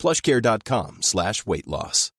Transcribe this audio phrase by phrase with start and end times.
[0.00, 2.10] plushcare.com slash weight loss.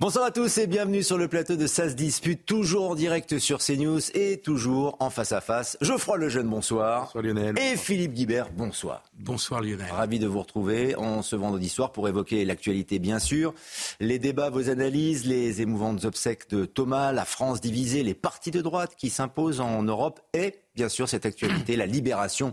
[0.00, 3.60] Bonsoir à tous et bienvenue sur le plateau de SAS Dispute, toujours en direct sur
[3.60, 5.78] CNews et toujours en face à face.
[5.80, 7.04] Geoffroy Lejeune, bonsoir.
[7.04, 7.56] Bonsoir Lionel.
[7.60, 9.04] Et Philippe Guibert, bonsoir.
[9.16, 9.86] Bonsoir Lionel.
[9.88, 13.54] Ravi de vous retrouver en ce vendredi soir pour évoquer l'actualité bien sûr,
[14.00, 18.60] les débats, vos analyses, les émouvantes obsèques de Thomas, la France divisée, les partis de
[18.60, 22.52] droite qui s'imposent en Europe et bien sûr cette actualité, la libération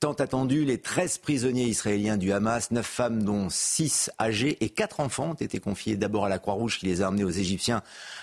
[0.00, 0.64] tant attendue.
[0.64, 5.34] Les 13 prisonniers israéliens du Hamas, 9 femmes dont 6 âgées et 4 enfants ont
[5.34, 7.82] été confiés d'abord à la Croix-Rouge qui les a amenés aux Égyptiens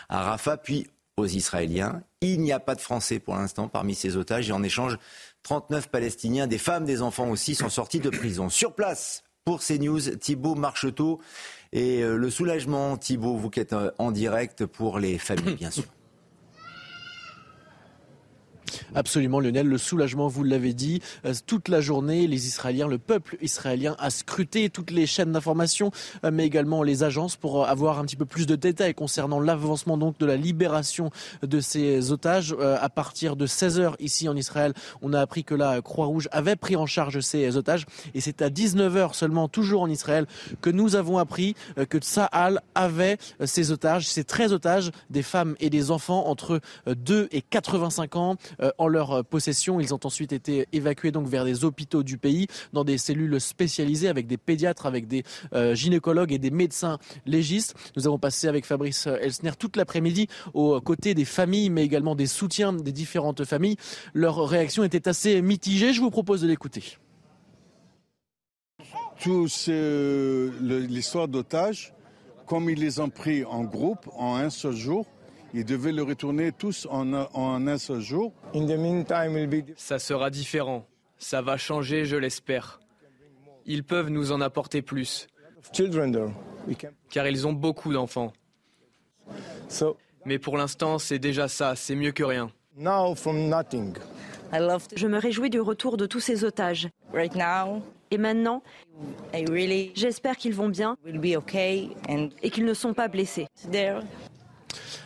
[0.09, 2.01] à Rafah, puis aux Israéliens.
[2.21, 4.97] Il n'y a pas de Français pour l'instant parmi ces otages et en échange,
[5.43, 8.49] 39 Palestiniens, des femmes, des enfants aussi, sont sortis de prison.
[8.49, 11.19] Sur place, pour CNews, Thibault Marcheteau
[11.71, 15.71] et euh, le soulagement, Thibault, vous qui êtes euh, en direct pour les familles, bien
[15.71, 15.85] sûr.
[18.95, 19.67] Absolument, Lionel.
[19.67, 24.09] Le soulagement, vous l'avez dit, euh, toute la journée, les Israéliens, le peuple israélien a
[24.09, 25.91] scruté toutes les chaînes d'information,
[26.25, 29.97] euh, mais également les agences pour avoir un petit peu plus de détails concernant l'avancement
[29.97, 31.11] donc de la libération
[31.43, 32.55] de ces otages.
[32.59, 36.27] Euh, à partir de 16 heures ici en Israël, on a appris que la Croix-Rouge
[36.31, 40.25] avait pris en charge ces otages et c'est à 19 heures seulement, toujours en Israël,
[40.61, 41.55] que nous avons appris
[41.89, 47.29] que Tsahal avait ces otages, ces 13 otages, des femmes et des enfants entre 2
[47.31, 48.35] et 85 ans
[48.77, 49.79] en leur possession.
[49.79, 54.07] Ils ont ensuite été évacués donc vers des hôpitaux du pays, dans des cellules spécialisées
[54.07, 57.75] avec des pédiatres, avec des euh, gynécologues et des médecins légistes.
[57.95, 62.27] Nous avons passé avec Fabrice Elsner toute l'après-midi aux côtés des familles, mais également des
[62.27, 63.77] soutiens des différentes familles.
[64.13, 65.93] Leur réaction était assez mitigée.
[65.93, 66.97] Je vous propose de l'écouter.
[69.21, 69.47] Tout
[70.61, 71.93] l'histoire d'otages,
[72.45, 75.05] comme ils les ont pris en groupe en un seul jour,
[75.53, 78.33] ils devaient le retourner tous en, en un seul jour.
[79.75, 80.85] Ça sera différent.
[81.17, 82.79] Ça va changer, je l'espère.
[83.65, 85.27] Ils peuvent nous en apporter plus.
[87.09, 88.33] Car ils ont beaucoup d'enfants.
[90.25, 92.51] Mais pour l'instant, c'est déjà ça, c'est mieux que rien.
[94.95, 96.89] Je me réjouis du retour de tous ces otages.
[98.11, 98.63] Et maintenant,
[99.95, 103.47] j'espère qu'ils vont bien et qu'ils ne sont pas blessés.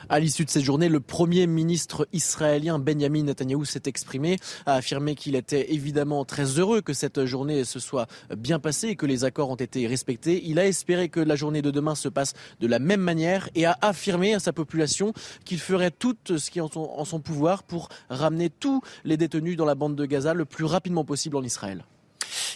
[0.09, 5.15] À l'issue de cette journée, le premier ministre israélien Benjamin Netanyahu s'est exprimé, a affirmé
[5.15, 9.23] qu'il était évidemment très heureux que cette journée se soit bien passée et que les
[9.23, 10.41] accords ont été respectés.
[10.45, 13.65] Il a espéré que la journée de demain se passe de la même manière et
[13.65, 15.13] a affirmé à sa population
[15.45, 19.65] qu'il ferait tout ce qui est en son pouvoir pour ramener tous les détenus dans
[19.65, 21.85] la bande de Gaza le plus rapidement possible en Israël.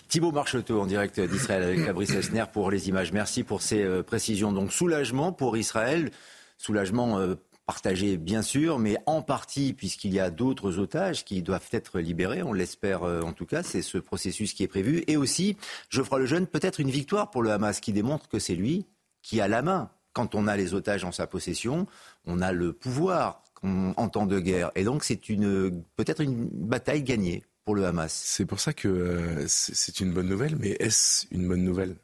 [0.08, 3.12] Thibaut Marcheteau en direct d'Israël avec Fabrice Esner pour les images.
[3.12, 4.54] Merci pour ces euh, précisions.
[4.54, 6.12] Donc soulagement pour Israël,
[6.58, 7.36] soulagement euh,
[7.66, 12.42] partagé bien sûr, mais en partie puisqu'il y a d'autres otages qui doivent être libérés,
[12.42, 15.04] on l'espère euh, en tout cas, c'est ce processus qui est prévu.
[15.08, 15.58] Et aussi,
[15.90, 18.86] Geoffroy Lejeune, peut-être une victoire pour le Hamas qui démontre que c'est lui
[19.22, 19.92] qui a la main.
[20.14, 21.86] Quand on a les otages en sa possession,
[22.26, 24.72] on a le pouvoir en temps de guerre.
[24.76, 28.14] Et donc c'est une peut-être une bataille gagnée pour le Hamas.
[28.14, 31.98] C'est pour ça que euh, c'est une bonne nouvelle, mais est-ce une bonne nouvelle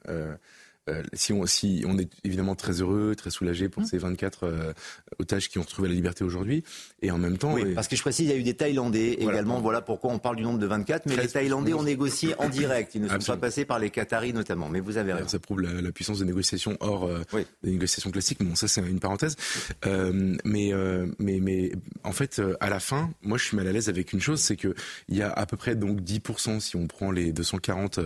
[0.89, 3.85] euh, si, on, si on est évidemment très heureux, très soulagé pour mmh.
[3.85, 4.73] ces 24 euh,
[5.17, 6.65] otages qui ont retrouvé la liberté aujourd'hui,
[7.01, 7.53] et en même temps...
[7.53, 10.19] Oui, parce que je précise, il y a eu des Thaïlandais également, voilà pourquoi on
[10.19, 13.17] parle du nombre de 24, mais les Thaïlandais ont négocié en direct, ils ne sont
[13.17, 15.27] pas passés par les Qataris notamment, mais vous avez raison.
[15.27, 17.21] Ça prouve la, puissance des négociations hors euh,
[17.63, 19.37] des négociations classiques, bon ça c'est une parenthèse,
[19.85, 20.73] mais,
[21.19, 21.71] mais, mais
[22.03, 24.57] en fait à la fin, moi je suis mal à l'aise avec une chose, c'est
[24.57, 24.73] qu'il
[25.09, 28.01] y a à peu près donc 10% si on prend les 240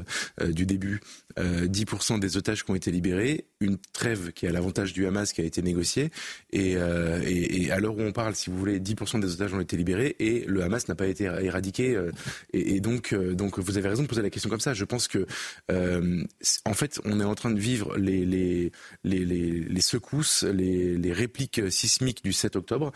[0.50, 1.02] du début,
[1.38, 5.44] 10% des otages ont été libérés, une trêve qui a l'avantage du Hamas qui a
[5.44, 6.12] été négociée,
[6.52, 9.60] et, euh, et, à l'heure où on parle, si vous voulez, 10% des otages ont
[9.60, 11.96] été libérés et le Hamas n'a pas été éradiqué.
[11.96, 12.12] Euh,
[12.54, 14.74] et, donc, euh, donc, vous avez raison de poser la question comme ça.
[14.74, 15.26] Je pense que,
[15.70, 18.72] en fait, on est en train de vivre les, les,
[19.04, 22.92] les, secousses, les, les répliques sismiques du 7 octobre,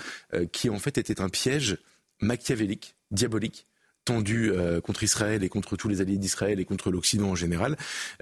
[0.52, 1.78] qui en fait étaient un piège
[2.22, 3.68] machiavélique, diabolique,
[4.06, 7.78] tendu euh, contre Israël et contre tous les alliés d'Israël et contre l'Occident en général.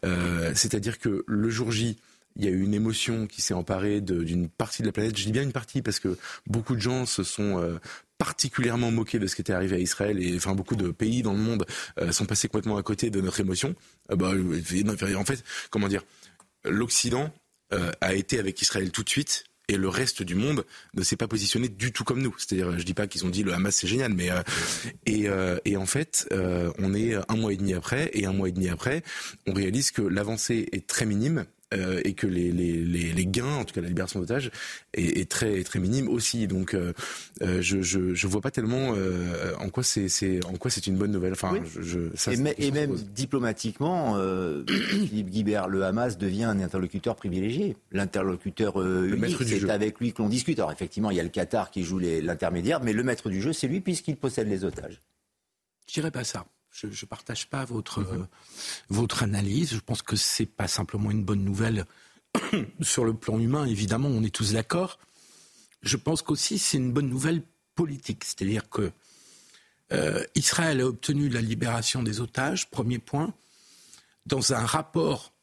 [0.05, 1.97] Euh, c'est-à-dire que le jour J,
[2.35, 5.17] il y a eu une émotion qui s'est emparée d'une partie de la planète.
[5.17, 6.17] Je dis bien une partie parce que
[6.47, 7.77] beaucoup de gens se sont euh,
[8.17, 11.33] particulièrement moqués de ce qui était arrivé à Israël et enfin beaucoup de pays dans
[11.33, 11.65] le monde
[11.99, 13.75] euh, sont passés complètement à côté de notre émotion.
[14.11, 16.03] Euh, bah, en fait, comment dire,
[16.63, 17.31] l'Occident
[18.01, 21.27] a été avec Israël tout de suite et le reste du monde ne s'est pas
[21.27, 22.36] positionné du tout comme nous.
[22.38, 24.42] C'est-à-dire, je dis pas qu'ils ont dit le Hamas c'est génial, mais euh,
[25.06, 28.33] et, euh, et, en fait, euh, on est un mois et demi après, et un
[28.33, 29.04] mois et demi après,
[29.48, 33.57] on réalise que l'avancée est très minime euh, et que les, les, les, les, gains,
[33.57, 34.50] en tout cas la libération d'otages,
[34.95, 36.48] est, est, très très minime aussi.
[36.48, 36.94] Donc euh,
[37.44, 40.88] euh je, je je vois pas tellement euh, en quoi c'est c'est en quoi c'est
[40.88, 41.33] une bonne nouvelle.
[41.33, 44.16] Enfin, je, je, ça, et, et même diplomatiquement,
[44.68, 49.38] Philippe Guibert, le Hamas devient un interlocuteur privilégié, l'interlocuteur unique.
[49.45, 50.57] C'est avec lui que l'on discute.
[50.57, 53.54] Alors effectivement, il y a le Qatar qui joue l'intermédiaire, mais le maître du jeu,
[53.54, 55.00] c'est lui puisqu'il possède les otages.
[55.88, 56.45] Je dirais pas ça.
[56.71, 58.21] Je ne partage pas votre, mhm.
[58.21, 58.25] euh,
[58.89, 59.74] votre analyse.
[59.74, 61.86] Je pense que ce n'est pas simplement une bonne nouvelle
[62.81, 65.00] sur le plan humain, évidemment, on est tous d'accord.
[65.81, 67.42] Je pense qu'aussi c'est une bonne nouvelle
[67.75, 68.24] politique.
[68.25, 68.92] C'est-à-dire que
[69.92, 73.33] euh, Israël a obtenu la libération des otages, premier point,
[74.25, 75.33] dans un rapport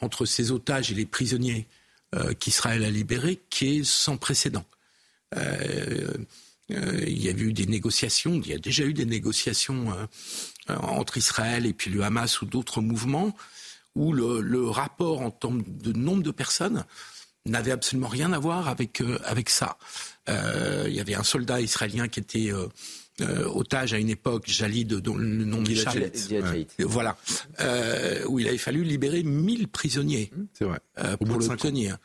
[0.00, 1.66] entre ces otages et les prisonniers
[2.14, 4.64] euh, qu'Israël a libérés qui est sans précédent.
[6.68, 10.06] il y a eu des négociations, il y a déjà eu des négociations euh,
[10.68, 13.34] entre Israël et puis le Hamas ou d'autres mouvements,
[13.94, 16.84] où le, rapport en termes de nombre de personnes
[17.46, 19.76] n'avait absolument rien à voir avec, euh, avec ça.
[20.28, 22.50] Euh, il y avait un soldat israélien qui était
[23.20, 25.96] otage à une époque, Jalid, dont le nom m'échappe.
[26.80, 27.16] Voilà.
[28.28, 30.80] où il avait fallu libérer 1000 prisonniers vrai.
[31.18, 31.98] pour le tenir.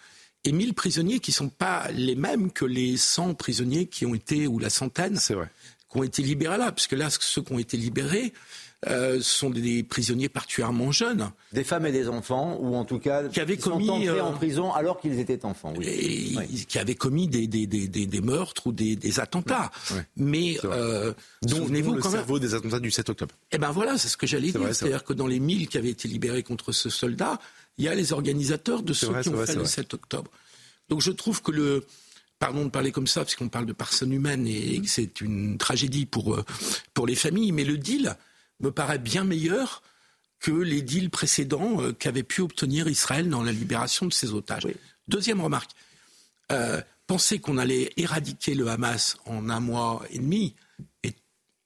[0.44, 4.14] Et 1000 prisonniers qui ne sont pas les mêmes que les 100 prisonniers qui ont
[4.14, 5.50] été, ou la centaine, vrai
[5.92, 8.34] qui ont été libérés là, parce que là, ceux qui ont été libérés
[8.88, 11.32] euh, sont des prisonniers particulièrement jeunes.
[11.52, 14.32] Des femmes et des enfants, ou en tout cas qui avaient commis sont entrés en
[14.32, 15.74] euh, prison alors qu'ils étaient enfants.
[15.76, 16.38] Oui.
[16.66, 19.70] Qui avaient commis des, des, des, des meurtres ou des, attentats.
[20.16, 21.14] Mais euh,
[21.46, 23.36] souvenez-vous le cerveau des attentats du 7 octobre.
[23.52, 24.74] Eh ben voilà, c'est ce que j'allais dire.
[24.74, 27.38] C'est-à-dire que dans les 1000 qui avaient été libérés contre ce soldat,
[27.78, 30.32] il y a les organisateurs de ceux qui ont fait le 7 octobre.
[30.88, 31.86] Donc je trouve que le
[32.40, 36.06] pardon de parler comme ça, parce qu'on parle de personnes humaines et c'est une tragédie
[36.06, 36.46] pour, euh,
[36.94, 38.16] pour les familles, mais le deal
[38.62, 39.84] me paraît bien meilleur
[40.40, 44.68] que les deals précédents euh, qu'avait pu obtenir Israël dans la libération de ses otages.
[45.10, 45.72] Deuxième remarque,
[46.52, 50.56] euh, penser qu'on allait éradiquer le Hamas en un mois et demi,
[51.04, 51.14] et,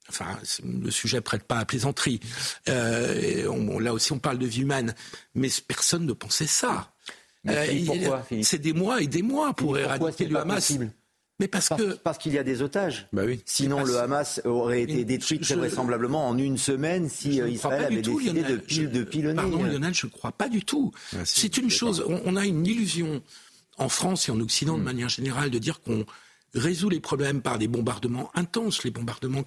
[0.09, 2.19] enfin, le sujet prête pas à plaisanterie.
[2.65, 4.95] là aussi, on parle de vie humaine,
[5.35, 6.93] mais personne ne pensait ça.
[7.49, 10.73] Euh, c'est des mois et des mois pour éradiquer le Hamas.
[11.39, 13.07] Mais parce, que parce qu'il y a des otages.
[13.11, 13.41] Bah oui.
[13.45, 18.01] Sinon, le Hamas aurait été détruit très vraisemblablement en une semaine si euh, Israël avait
[18.01, 19.35] décidé de, pile, de pilonner.
[19.35, 20.91] Pardon, Lionel, je ne crois pas du tout.
[21.13, 22.05] Ah, c'est une chose.
[22.07, 23.21] On, a une illusion
[23.77, 24.85] en France et en Occident de hmm.
[24.85, 26.05] manière générale de dire qu'on
[26.53, 29.45] résout les problèmes par des bombardements intenses, les bombardements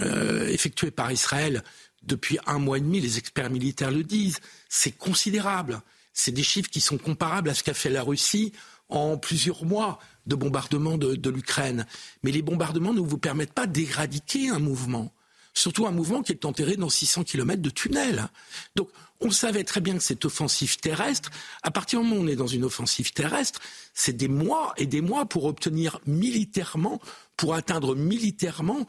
[0.00, 1.62] euh, effectués par Israël
[2.02, 3.00] depuis un mois et demi.
[3.00, 4.38] Les experts militaires le disent.
[4.70, 8.52] C'est considérable c'est des chiffres qui sont comparables à ce qu'a fait la Russie
[8.88, 11.86] en plusieurs mois de bombardement de, l'Ukraine.
[12.22, 15.12] Mais les bombardements ne vous permettent pas d'éradiquer un mouvement.
[15.54, 18.28] Surtout un mouvement qui est enterré dans 600 km de tunnels.
[18.74, 18.88] Donc,
[19.20, 21.30] on savait très bien que cette offensive terrestre,
[21.62, 23.60] à partir du moment où on est dans une offensive terrestre,
[23.94, 27.00] c'est des mois et des mois pour obtenir militairement,
[27.36, 28.86] pour atteindre militairement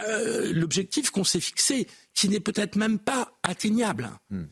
[0.00, 4.10] euh, l'objectif qu'on s'est fixé, qui n'est peut-être même pas atteignable.
[4.30, 4.44] Hmm.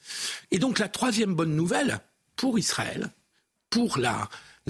[0.51, 2.01] Et donc la troisième bonne nouvelle,
[2.37, 3.11] pour Israël,
[3.71, 4.29] pour la,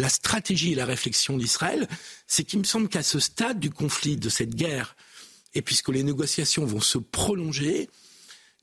[0.08, 1.88] stratégie et la réflexion d'Israël,
[2.26, 4.96] c'est qu'il me semble qu'à ce stade du conflit, de cette guerre,
[5.54, 7.88] et puisque les négociations vont se prolonger,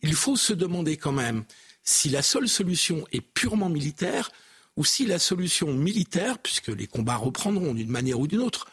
[0.01, 1.43] il faut se demander quand même
[1.83, 4.31] si la seule solution est purement militaire
[4.77, 8.67] ou si la solution militaire, puisque les combats reprendront d'une manière ou d'une autre,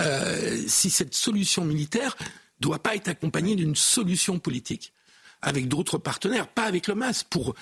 [0.00, 2.16] euh, si cette solution militaire
[2.60, 4.92] doit pas être accompagnée d'une solution politique
[5.42, 7.54] avec d'autres partenaires, pas avec le MAS, pour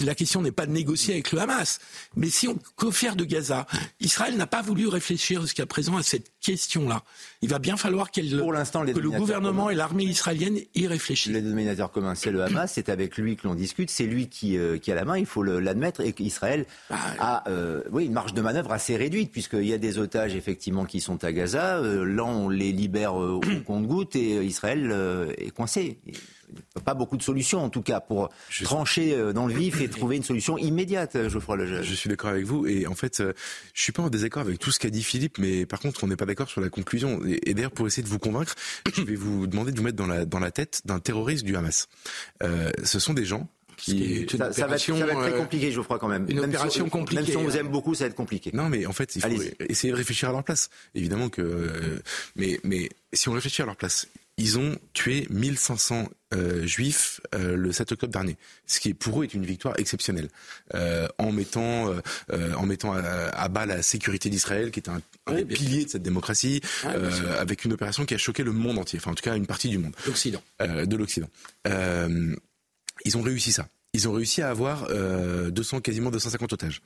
[0.00, 1.78] la question n'est pas de négocier avec le Hamas,
[2.16, 3.66] mais si on que faire de Gaza
[4.00, 7.02] Israël n'a pas voulu réfléchir jusqu'à présent à cette question-là.
[7.42, 11.32] Il va bien falloir que le gouvernement et l'armée israélienne y réfléchissent.
[11.32, 14.56] Le dénominateur commun, c'est le Hamas, c'est avec lui que l'on discute, c'est lui qui,
[14.56, 18.12] euh, qui a la main, il faut l'admettre, et qu'Israël bah, a euh, oui, une
[18.12, 21.78] marge de manœuvre assez réduite, puisqu'il y a des otages effectivement qui sont à Gaza,
[21.78, 24.94] euh, là on les libère au compte-goutte et Israël
[25.38, 25.98] est coincé
[26.84, 28.30] pas beaucoup de solutions, en tout cas, pour
[28.62, 31.82] trancher euh, dans le vif et trouver une solution immédiate, euh, Geoffroy Lejeune.
[31.82, 32.66] Je suis d'accord avec vous.
[32.66, 33.32] Et en fait, euh,
[33.72, 36.08] je suis pas en désaccord avec tout ce qu'a dit Philippe, mais par contre, on
[36.08, 37.20] n'est pas d'accord sur la conclusion.
[37.24, 38.54] Et, d'ailleurs, pour essayer de vous convaincre,
[38.92, 41.56] je vais vous demander de vous mettre dans la, dans la tête d'un terroriste du
[41.56, 41.88] Hamas.
[42.42, 46.26] Euh, ce sont des gens qui ça, va être, très compliqué, je crois quand même.
[46.28, 47.22] Une opération compliquée.
[47.22, 48.50] Même si on vous aime beaucoup, ça va être compliqué.
[48.54, 50.70] Non, mais en fait, il faut essayer de réfléchir à leur place.
[50.94, 52.00] Évidemment que,
[52.36, 54.06] mais mais si on réfléchit à leur place,
[54.36, 58.36] ils ont tué 1500 euh, juifs euh, le 7 octobre dernier,
[58.66, 60.28] ce qui pour eux est une victoire exceptionnelle,
[60.74, 61.94] euh, en mettant
[62.30, 65.00] en mettant à, bas la sécurité d'Israël, qui est un,
[65.44, 66.60] pilier de cette démocratie,
[67.38, 69.68] avec une opération qui a choqué le monde entier, enfin en tout cas une partie
[69.68, 71.28] du monde, l'Occident, de l'Occident.
[71.66, 73.68] ils ont réussi ça.
[73.92, 74.88] Ils ont réussi à avoir
[75.50, 76.82] 200, quasiment 250 otages.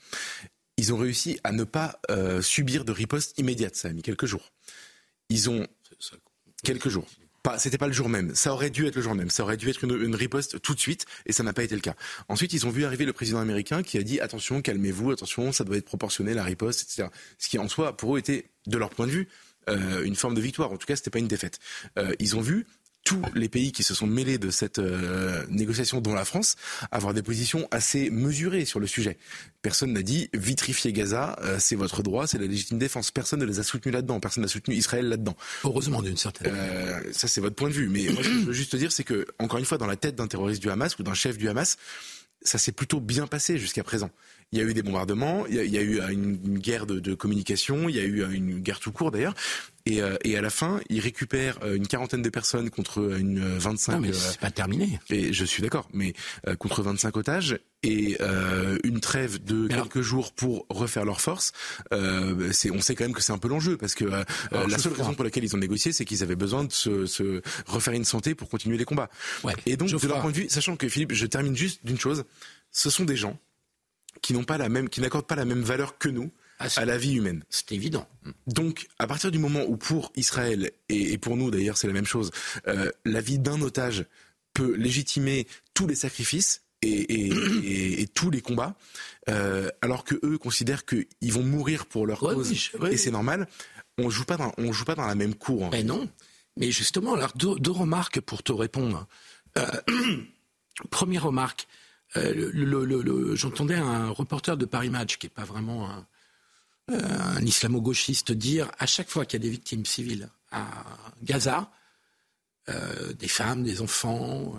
[0.76, 2.00] Ils ont réussi à ne pas
[2.42, 3.76] subir de riposte immédiate.
[3.76, 4.52] Ça a mis quelques jours.
[5.30, 5.66] Ils ont
[6.62, 7.06] quelques jours
[7.58, 8.34] c'était pas le jour même.
[8.34, 9.30] Ça aurait dû être le jour même.
[9.30, 11.80] Ça aurait dû être une, riposte tout de suite, et ça n'a pas été le
[11.80, 11.94] cas.
[12.28, 15.64] Ensuite, ils ont vu arriver le président américain qui a dit attention, calmez-vous, attention, ça
[15.64, 17.08] doit être proportionné la riposte, etc.
[17.38, 19.28] Ce qui en soi, pour eux, était de leur point de vue
[19.68, 20.72] euh, une forme de victoire.
[20.72, 21.58] En tout cas, c'était pas une défaite.
[21.98, 22.66] Euh, ils ont vu
[23.08, 26.56] tous les pays qui se sont mêlés de cette euh, négociation, dont la France,
[26.90, 29.16] avoir des positions assez mesurées sur le sujet.
[29.62, 33.10] Personne n'a dit vitrifier Gaza, euh, c'est votre droit, c'est la légitime défense.
[33.10, 34.20] Personne ne les a soutenus là-dedans.
[34.20, 35.36] Personne n'a soutenu Israël là-dedans.
[35.64, 37.88] Heureusement, d'une certaine euh, ça, c'est votre point de vue.
[37.88, 40.26] Mais moi, je veux juste dire, c'est que, encore une fois, dans la tête d'un
[40.26, 41.78] terroriste du Hamas ou d'un chef du Hamas,
[42.42, 44.10] ça s'est plutôt bien passé jusqu'à présent
[44.52, 47.96] il y a eu des bombardements, il y a, eu une, guerre de, communication, il
[47.96, 49.34] y a eu une guerre tout court d'ailleurs.
[49.88, 53.92] Et, euh, à la fin, ils récupèrent euh, une quarantaine de personnes contre une 25.
[53.92, 55.00] Non, mais c'est pas terminé.
[55.08, 56.12] Et je suis d'accord, mais
[56.46, 58.18] euh, contre 25 otages et
[58.82, 61.52] une trêve de quelques jours pour refaire leurs forces.
[62.50, 65.14] c'est, on sait quand même que c'est un peu l'enjeu parce que la seule raison
[65.14, 68.48] pour laquelle ils ont négocié, c'est qu'ils avaient besoin de se, refaire une santé pour
[68.48, 69.08] continuer les combats.
[69.64, 72.24] et donc, de leur point de vue, sachant que Philippe, je termine juste d'une chose,
[72.72, 73.38] ce sont des gens
[74.22, 76.84] qui n'ont pas la même, qui n'accordent pas la même valeur que nous ah, à
[76.84, 77.44] la vie humaine.
[77.50, 78.08] C'est évident.
[78.46, 82.06] Donc, à partir du moment où pour Israël et, pour nous d'ailleurs c'est la même
[82.06, 82.30] chose,
[82.66, 84.04] euh, la vie d'un otage
[84.54, 88.76] peut légitimer tous les sacrifices et, tous les combats,
[89.28, 92.52] euh, alors que eux considèrent qu'ils vont mourir pour leur cause
[92.90, 93.48] et c'est normal.
[93.98, 95.70] On joue pas dans, on joue pas dans la même cour.
[95.70, 96.08] Mais non.
[96.56, 99.06] Mais justement, alors deux, remarques pour te répondre.
[99.56, 99.66] Euh,
[100.90, 101.68] première remarque,
[102.16, 106.06] euh, j'entendais un reporter de Paris Match, qui n'est pas vraiment un,
[106.90, 110.66] euh, islamo-gauchiste, dire à chaque fois qu'il y a des victimes civiles à
[111.22, 111.70] Gaza,
[112.68, 114.54] euh, des femmes, des enfants,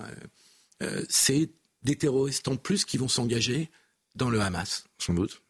[1.10, 1.50] c'est
[1.84, 3.70] des terroristes en plus qui vont s'engager
[4.16, 4.86] dans le Hamas.
[4.98, 5.42] Sans doute.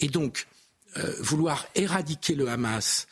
[0.00, 0.48] et donc,
[1.20, 3.06] vouloir éradiquer le Hamas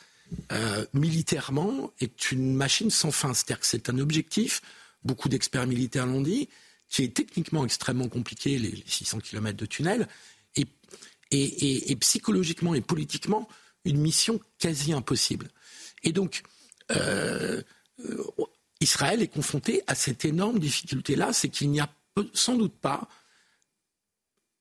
[0.93, 3.33] militairement est une machine sans fin.
[3.33, 4.61] C'est-à-dire que c'est un objectif,
[5.05, 6.49] beaucoup d'experts militaires l'ont dit,
[6.89, 10.07] qui est techniquement extrêmement compliqué, les, 600 km de tunnel,
[11.31, 13.47] et, et, psychologiquement et politiquement
[13.83, 15.49] une mission quasi impossible.
[16.03, 16.43] Et donc,
[16.91, 17.61] euh,
[18.79, 21.89] Israël est confronté à cette énorme difficulté-là, c'est qu'il n'y a
[22.33, 23.09] sans doute pas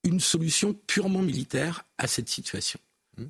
[0.03, 2.81] une solution purement militaire à cette situation.
[3.17, 3.25] Mmh.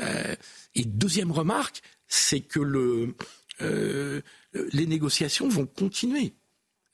[0.00, 0.36] Euh,
[0.74, 3.14] et deuxième remarque, c'est que le,
[3.60, 4.20] euh,
[4.72, 6.34] les négociations vont continuer.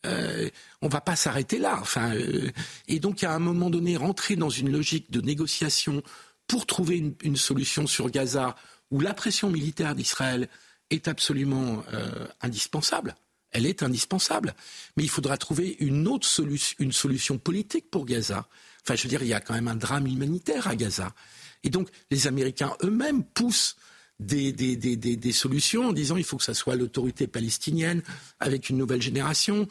[0.06, 0.48] Euh,
[0.82, 1.78] on va pas s'arrêter là.
[1.80, 2.50] Enfin, euh,
[2.88, 6.02] et donc à un moment donné, rentrer dans une logique de négociation
[6.46, 8.54] pour trouver une, solution sur Gaza,
[8.90, 10.48] où la pression militaire d'Israël
[10.90, 13.16] est absolument euh, indispensable.
[13.50, 14.54] Elle est indispensable.
[14.96, 18.46] Mais il faudra trouver une autre solution, une solution politique pour Gaza.
[18.84, 21.12] Enfin, je veux dire, il y a quand même un drame humanitaire à Gaza.
[21.64, 23.76] Et donc, les Américains eux-mêmes poussent
[24.18, 28.02] des, solutions en disant il faut que ça soit l'autorité palestinienne
[28.40, 29.68] avec une nouvelle génération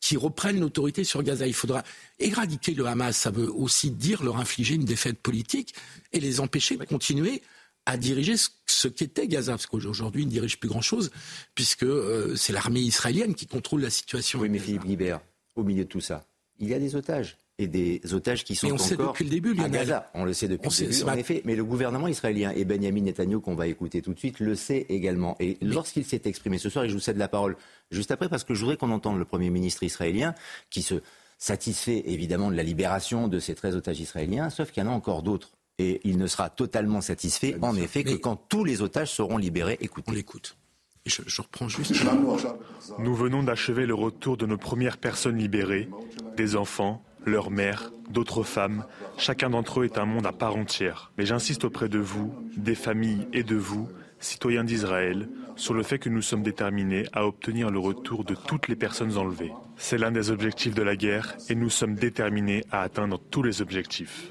[0.00, 1.46] qui reprenne l'autorité sur Gaza.
[1.46, 1.82] Il faudra
[2.18, 3.16] éradiquer le Hamas.
[3.16, 5.74] Ça veut aussi dire leur infliger une défaite politique
[6.12, 7.42] et les empêcher de continuer
[7.86, 8.34] à diriger
[8.66, 11.10] ce, qu'était Gaza, parce qu'aujourd'hui, ils ne dirigent plus grand-chose,
[11.54, 14.40] puisque euh, c'est l'armée israélienne qui contrôle la situation.
[14.40, 15.20] Oui, mais Philippe Guibert,
[15.54, 16.24] au milieu de tout ça,
[16.58, 19.30] il y a des otages et des otages qui sont on encore sait depuis le
[19.30, 20.10] début, à Gaza.
[20.14, 21.42] On le sait depuis le début, en effet.
[21.44, 24.86] Mais le gouvernement israélien et Benjamin Netanyahu, qu'on va écouter tout de suite, le sait
[24.88, 25.36] également.
[25.38, 27.56] Et lorsqu'il s'est exprimé ce soir, et je vous cède la parole
[27.90, 30.34] juste après, parce que je voudrais qu'on entende le Premier ministre israélien
[30.70, 30.96] qui se
[31.38, 34.94] satisfait évidemment de la libération de ces 13 otages israéliens, sauf qu'il y en a
[34.94, 35.52] encore d'autres.
[35.78, 39.76] Et il ne sera totalement satisfait, en effet, que quand tous les otages seront libérés,
[39.80, 40.10] écoutez.
[40.10, 40.56] On l'écoute.
[41.06, 41.92] Je, je, reprends juste.
[42.98, 45.88] Nous venons d'achever le retour de nos premières personnes libérées,
[46.36, 48.84] des enfants, leurs mères, d'autres femmes.
[49.16, 51.12] Chacun d'entre eux est un monde à part entière.
[51.18, 53.88] Mais j'insiste auprès de vous, des familles et de vous,
[54.18, 58.68] citoyens d'Israël, sur le fait que nous sommes déterminés à obtenir le retour de toutes
[58.68, 59.52] les personnes enlevées.
[59.76, 63.62] C'est l'un des objectifs de la guerre et nous sommes déterminés à atteindre tous les
[63.62, 64.30] objectifs.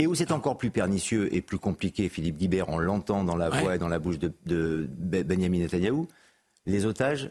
[0.00, 3.50] Et où c'est encore plus pernicieux et plus compliqué, Philippe Guibert, on l'entend dans la
[3.50, 6.06] voix et dans la bouche de, Benjamin Netanyahu,
[6.66, 7.30] les otages,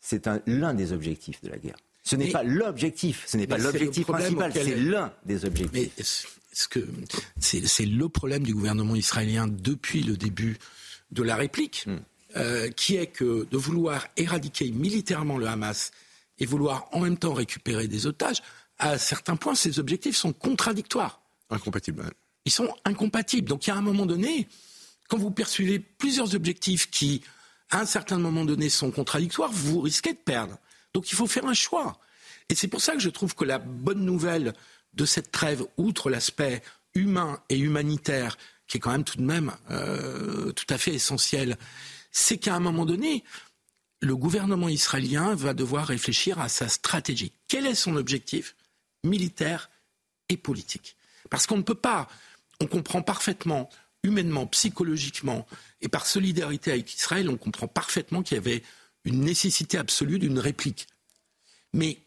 [0.00, 1.76] c'est l'un des objectifs de la guerre.
[2.08, 6.38] Ce n'est pas l'objectif, ce n'est pas l'objectif principal, c'est l'un des objectifs.
[6.52, 10.56] c'est le problème du gouvernement israélien depuis le début
[11.10, 11.96] de la réplique, hmm.
[12.36, 15.90] euh, qui est que de vouloir éradiquer militairement le Hamas
[16.38, 18.42] et vouloir en même temps récupérer des otages,
[18.78, 21.20] à certains points, ces objectifs sont contradictoires.
[21.50, 22.10] Incompatibles.
[22.44, 23.48] Ils sont incompatibles.
[23.48, 24.48] Donc, il y a un moment donné,
[25.08, 27.22] quand vous persuivez plusieurs objectifs qui,
[27.70, 30.58] à un certain moment donné, sont contradictoires, vous risquez de perdre.
[30.94, 32.00] Donc, il faut faire un choix.
[32.48, 34.54] Et c'est pour ça que je trouve que la bonne nouvelle
[34.94, 36.62] de cette trêve, outre l'aspect
[36.94, 41.56] humain et humanitaire, qui est quand même tout de même euh, tout à fait essentiel,
[42.10, 43.24] c'est qu'à un moment donné,
[44.00, 47.32] le gouvernement israélien va devoir réfléchir à sa stratégie.
[47.48, 48.54] Quel est son objectif
[49.04, 49.70] militaire
[50.28, 50.96] et politique?
[51.30, 52.08] Parce qu'on ne peut pas,
[52.60, 53.68] on comprend parfaitement,
[54.02, 55.46] humainement, psychologiquement
[55.80, 58.62] et par solidarité avec Israël, on comprend parfaitement qu'il y avait
[59.08, 60.86] une nécessité absolue d'une réplique.
[61.72, 61.98] Mais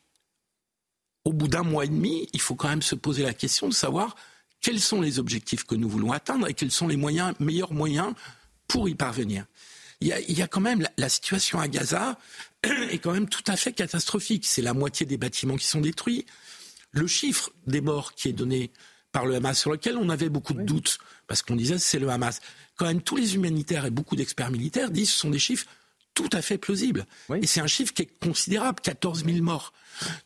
[1.25, 3.73] au bout d'un mois et demi, il faut quand même se poser la question de
[3.73, 4.15] savoir
[4.59, 8.13] quels sont les objectifs que nous voulons atteindre et quels sont les moyens, meilleurs moyens
[8.67, 9.45] pour y parvenir.
[9.99, 12.17] Il y a, quand même la, situation à Gaza
[12.63, 14.45] est quand même tout à fait catastrophique.
[14.47, 16.25] C'est la moitié des bâtiments qui sont détruits.
[16.91, 18.71] Le chiffre des morts qui est donné
[19.11, 22.09] par le Hamas, sur lequel on avait beaucoup de doutes, parce qu'on disait c'est le
[22.09, 22.39] Hamas.
[22.77, 25.67] Quand même, tous les humanitaires et beaucoup d'experts militaires disent que ce sont des chiffres
[26.21, 27.05] tout à fait plausibles.
[27.41, 29.73] Et c'est un chiffre qui est considérable, 14 000 morts.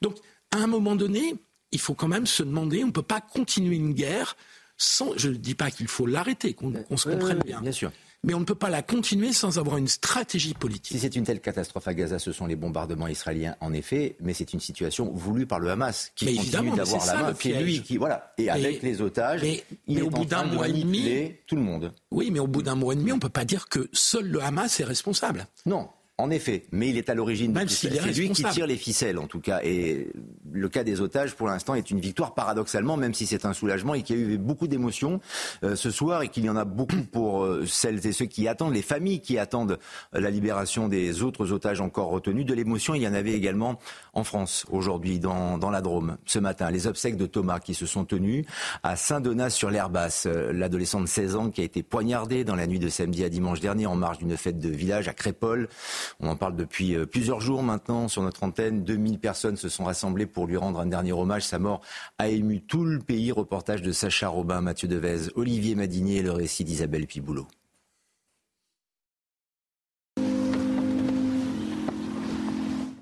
[0.02, 0.18] Donc,
[0.52, 1.36] à un moment donné,
[1.72, 4.36] il faut quand même se demander, on ne peut pas continuer une guerre
[4.78, 7.62] sans, je ne dis pas qu'il faut l'arrêter, qu'on se comprenne bien.
[7.62, 7.92] Bien sûr
[8.26, 10.98] mais on ne peut pas la continuer sans avoir une stratégie politique.
[10.98, 14.34] Si c'est une telle catastrophe à Gaza, ce sont les bombardements israéliens, en effet, mais
[14.34, 18.34] c'est une situation voulue par le Hamas, qui continue d'avoir la main, lui, qui voilà,
[18.38, 21.62] et avec les otages, mais, il est au bout d'un mois et demi, tout le
[21.62, 21.94] monde.
[22.12, 24.28] Oui, mais au bout d'un mois et demi, on ne peut pas dire que seul
[24.28, 25.48] le Hamas est responsable.
[25.66, 29.20] Non, en effet, mais il est à l'origine de C'est lui qui tire les ficelles,
[29.20, 29.60] en tout cas.
[29.64, 30.14] Et
[30.50, 33.94] le cas des otages, pour l'instant, est une victoire, paradoxalement, même si c'est un soulagement
[33.96, 35.20] et qu'il y a eu beaucoup d'émotions
[35.64, 38.48] euh, ce soir et qu'il y en a beaucoup pour euh, celles et ceux qui
[38.48, 39.78] attendent, les familles qui attendent
[40.16, 42.46] euh, la libération des autres otages encore retenus.
[42.46, 43.78] De l'émotion, il y en avait également
[44.14, 46.72] en France, aujourd'hui, dans, dans la Drôme, ce matin.
[46.72, 48.46] Les obsèques de Thomas qui se sont tenues
[48.84, 50.28] à Saint-Donat-sur-l'Herbasse.
[50.28, 53.60] L'adolescent de 16 ans qui a été poignardé dans la nuit de samedi à dimanche
[53.60, 55.68] dernier en marge d'une fête de village à Crépole.
[56.20, 58.84] On en parle depuis euh, plusieurs jours maintenant sur notre antenne.
[58.84, 61.44] 2000 personnes se sont rassemblées pour lui rendre un dernier hommage.
[61.44, 61.82] Sa mort
[62.18, 63.32] a ému tout le pays.
[63.32, 67.48] Reportage de Sacha Robin, Mathieu Devez, Olivier Madinier et le récit d'Isabelle Piboulot.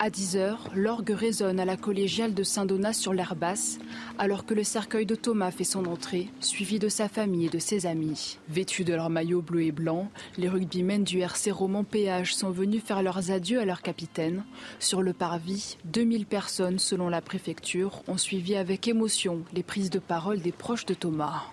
[0.05, 3.79] À 10h, l'orgue résonne à la collégiale de Saint-Donat sur l'air basse,
[4.17, 7.57] alors que le cercueil de Thomas fait son entrée, suivi de sa famille et de
[7.57, 8.37] ses amis.
[8.49, 12.83] Vêtus de leur maillot bleu et blanc, les rugbymen du RC Roman Péage sont venus
[12.83, 14.43] faire leurs adieux à leur capitaine.
[14.77, 19.99] Sur le parvis, 2000 personnes, selon la préfecture, ont suivi avec émotion les prises de
[19.99, 21.43] parole des proches de Thomas.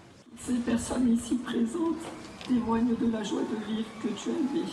[0.41, 2.03] Ces personnes ici présentes
[2.49, 4.67] témoignent de la joie de vivre que tu avais.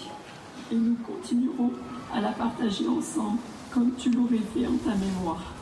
[0.71, 1.73] Et nous continuerons
[2.11, 3.37] à la partager ensemble
[3.77, 5.53] comme tu l'aurais fait en ta mémoire.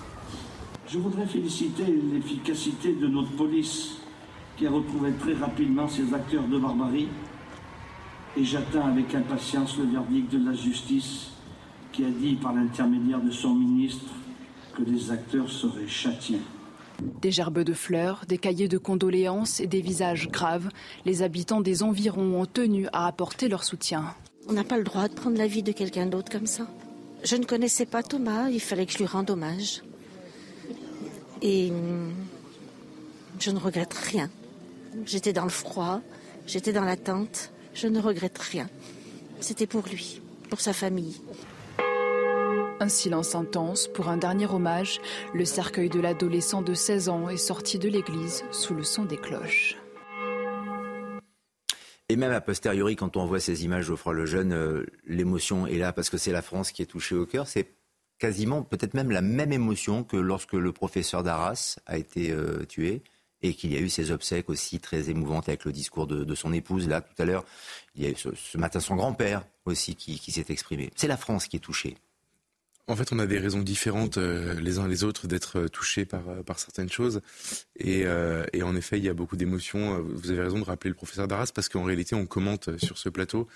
[0.88, 3.97] Je voudrais féliciter l'efficacité de notre police
[4.56, 7.10] qui a retrouvé très rapidement ces acteurs de barbarie
[8.38, 11.32] et j'attends avec impatience le verdict de la justice
[11.91, 14.13] qui a dit par l'intermédiaire de son ministre
[14.78, 16.39] que les acteurs seraient châtiés.
[17.21, 20.69] Des gerbes de fleurs, des cahiers de condoléances et des visages graves,
[21.04, 24.06] les habitants des environs ont tenu à apporter leur soutien.
[24.47, 26.65] On n'a pas le droit de prendre la vie de quelqu'un d'autre comme ça.
[27.25, 29.81] Je ne connaissais pas Thomas, il fallait que je lui rende hommage.
[31.41, 32.13] Et hum,
[33.39, 34.29] je ne regrette rien.
[35.07, 36.01] J'étais dans le froid,
[36.45, 38.69] j'étais dans l'attente, je ne regrette rien.
[39.39, 41.19] C'était pour lui, pour sa famille.
[42.79, 45.01] Un silence intense pour un dernier hommage.
[45.33, 49.17] Le cercueil de l'adolescent de 16 ans est sorti de l'église sous le son des
[49.17, 49.77] cloches.
[52.10, 55.91] Et même a posteriori, quand on voit ces images Geoffroy Lejeune, euh, l'émotion est là
[55.91, 57.48] parce que c'est la France qui est touchée au cœur.
[57.48, 57.68] C'est
[58.20, 63.02] quasiment, peut-être même la même émotion que lorsque le professeur d'Arras a été euh, tué
[63.41, 66.54] et qu'il y a eu ces obsèques aussi très émouvantes avec le discours de, son
[66.54, 66.88] épouse.
[66.88, 67.44] Là, tout à l'heure,
[67.96, 70.91] il y a eu ce, matin son grand-père aussi qui s'est exprimé.
[70.96, 71.98] C'est la France qui est touchée.
[72.88, 76.06] En fait, on a des raisons différentes euh, les uns les autres d'être euh, touchés
[76.06, 77.21] par, euh, par certaines choses.
[77.78, 78.06] Et,
[78.54, 80.02] et en effet, il y a beaucoup d'émotions.
[80.02, 83.10] Vous avez raison de rappeler le professeur Darras parce qu'en réalité, on commente sur ce
[83.10, 83.48] plateau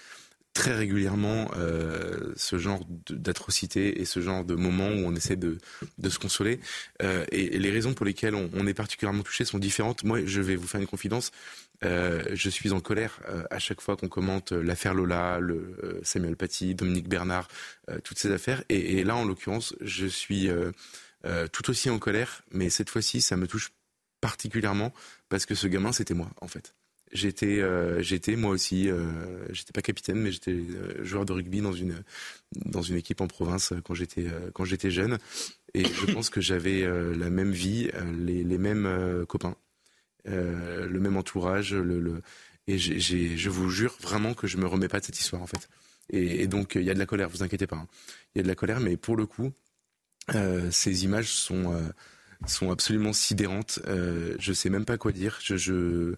[0.54, 5.58] très régulièrement euh, ce genre d'atrocité et ce genre de moments où on essaie de,
[6.10, 6.60] se consoler.
[7.02, 10.04] Euh, et, les raisons pour lesquelles on, est particulièrement touché sont différentes.
[10.04, 11.32] Moi, je vais vous faire une confidence.
[11.86, 16.76] Euh, je suis en colère à chaque fois qu'on commente l'affaire Lola, le Samuel Paty,
[16.76, 17.48] Dominique Bernard,
[18.04, 18.64] toutes ces affaires.
[18.70, 20.50] Et là, en l'occurrence, je suis
[21.52, 23.72] tout aussi en colère, mais cette fois-ci, ça me touche
[24.20, 24.94] particulièrement
[25.30, 26.74] parce que ce gamin, c'était moi, en fait.
[27.12, 27.62] J'étais,
[28.04, 28.90] j'étais moi aussi,
[29.50, 30.60] j'étais pas capitaine, mais j'étais
[31.02, 32.04] joueur de rugby dans une
[32.56, 35.18] dans une équipe en province quand j'étais quand j'étais jeune,
[35.74, 39.56] et je pense que j'avais la même vie, les, les mêmes copains,
[40.26, 42.22] le même entourage, le, le
[42.70, 45.68] et je vous jure vraiment que je me remets pas de cette histoire en fait.
[46.12, 47.78] Et, donc il y a de la colère, vous inquiétez pas.
[47.78, 47.88] Hein.
[48.34, 49.52] Il y a de la colère, mais pour le coup,
[50.36, 51.82] euh, ces images sont euh,
[52.46, 53.80] sont absolument sidérantes.
[53.88, 55.40] Euh, je sais même pas quoi dire.
[55.42, 56.16] Je, je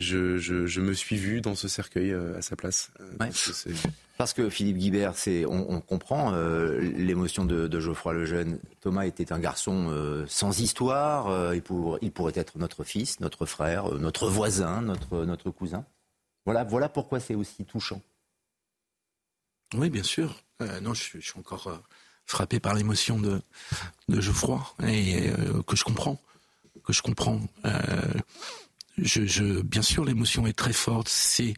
[0.00, 2.90] je, je, je, me suis vu dans ce cercueil euh, à sa place.
[4.16, 8.58] Parce que Philippe Guibert, c'est, on, on, comprend euh, l'émotion de, de, Geoffroy Lejeune.
[8.80, 11.54] Thomas était un garçon euh, sans histoire.
[11.54, 15.84] il, pour, il, pourrait être notre fils, notre frère, notre voisin, notre, notre cousin.
[16.46, 18.00] Voilà, voilà pourquoi c'est aussi touchant.
[19.74, 20.42] Oui, bien sûr.
[20.82, 21.80] non, je, je, suis encore
[22.24, 23.40] frappé par l'émotion de,
[24.08, 25.30] de Geoffroy et
[25.66, 26.18] que je comprends.
[26.84, 27.40] Que je comprends
[29.64, 31.08] bien sûr, l'émotion est très forte.
[31.08, 31.54] C'est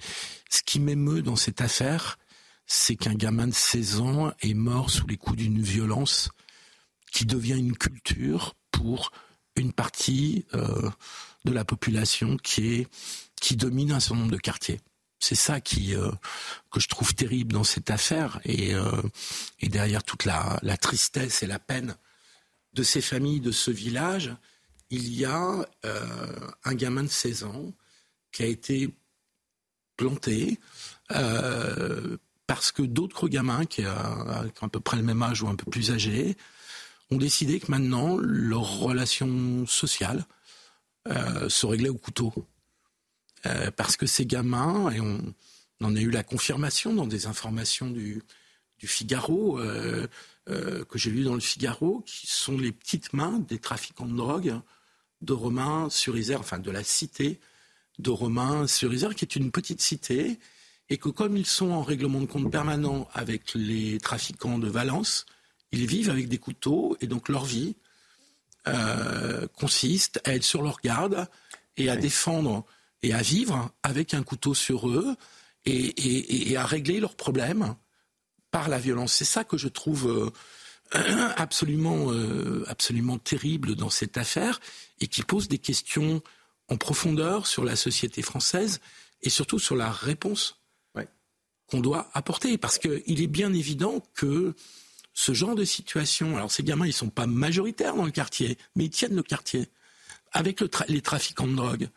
[0.50, 2.18] ce qui m'émeut dans cette affaire,
[2.66, 6.31] c'est qu'un gamin de 16 ans est mort sous les coups d'une violence
[7.11, 9.12] qui devient une culture pour
[9.57, 10.90] une partie euh,
[11.44, 12.87] de la population qui
[13.57, 14.81] domine un certain nombre de quartiers.
[15.18, 16.11] C'est ça euh,
[16.70, 19.02] que je trouve terrible dans cette affaire et, euh,
[19.62, 21.96] derrière toute la tristesse et la peine
[22.72, 24.35] de ces familles, de ce village,
[24.92, 27.72] il y a euh, un gamin de 16 ans
[28.31, 28.94] qui a été
[29.96, 30.61] planté
[31.12, 35.57] euh, parce que d'autres gamins qui, ont à peu près le même âge ou un
[35.57, 36.37] peu plus âgés
[37.11, 40.26] ont décidé que maintenant leur relation sociale
[41.09, 42.33] euh, se réglait au couteau.
[43.76, 45.35] parce que ces gamins, et on,
[45.83, 48.22] en a eu la confirmation dans des informations du,
[48.78, 49.59] du Figaro,
[50.46, 54.61] que j'ai lu dans le Figaro, qui sont les petites mains des trafiquants de drogue
[55.22, 57.40] de Romain sur Isère, enfin de la cité
[57.98, 60.38] de Romain sur Isère, qui est une petite cité,
[60.88, 65.26] et que comme ils sont en règlement de compte permanent avec les trafiquants de Valence,
[65.70, 67.76] ils vivent avec des couteaux, et donc leur vie
[68.68, 71.26] euh, consiste à être sur leur garde
[71.76, 72.64] et à défendre
[73.02, 75.16] et à vivre avec un couteau sur eux
[75.64, 77.74] et, et à régler leurs problèmes
[78.50, 79.14] par la violence.
[79.14, 80.30] C'est ça que je trouve euh,
[81.37, 84.61] absolument, euh, absolument terrible dans cette affaire
[85.00, 86.22] et qui pose des questions
[86.68, 88.81] en profondeur sur la société française
[89.22, 90.59] et surtout sur la réponse
[91.68, 92.59] qu'on doit apporter.
[92.59, 94.55] Parce qu'il est bien évident que
[95.14, 98.85] ce genre de situation, alors ces gamins, ils sont pas majoritaires dans le quartier, mais
[98.85, 99.68] ils tiennent le quartier
[100.33, 101.88] avec les trafiquants de drogue.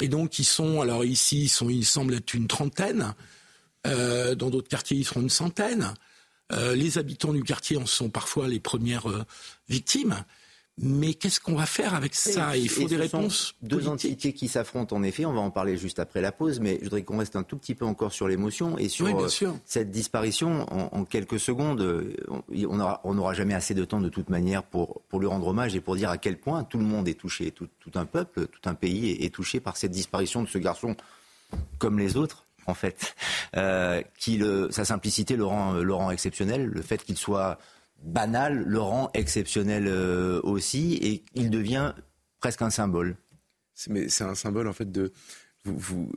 [0.00, 3.14] Et donc ils sont, alors ici, ils sont, il semble être une trentaine.
[3.86, 5.94] Euh, dans d'autres quartiers, ils seront une centaine.
[6.52, 9.24] Euh, les habitants du quartier en sont parfois les premières euh,
[9.68, 10.24] victimes.
[10.80, 12.56] Mais qu'est-ce qu'on va faire avec ça?
[12.56, 13.56] Il faut des réponses.
[13.62, 15.24] Deux entités qui s'affrontent en effet.
[15.24, 17.56] On va en parler juste après la pause, mais je voudrais qu'on reste un tout
[17.56, 19.28] petit peu encore sur l'émotion et sur euh,
[19.64, 22.14] cette disparition en, quelques secondes.
[22.48, 25.80] On n'aura jamais assez de temps de toute manière pour, pour lui rendre hommage et
[25.80, 28.74] pour dire à quel point tout le monde est touché, tout, un peuple, tout un
[28.74, 30.94] pays est touché par cette disparition de ce garçon
[31.78, 33.14] comme les autres en fait,
[33.56, 37.58] euh, qui le, sa simplicité le rend, le rend exceptionnel, le fait qu'il soit
[38.02, 41.94] banal le rend exceptionnel euh, aussi, et il devient
[42.40, 43.16] presque un symbole.
[43.88, 45.12] Mais c'est un symbole en fait de.
[45.64, 46.12] Vous, vous,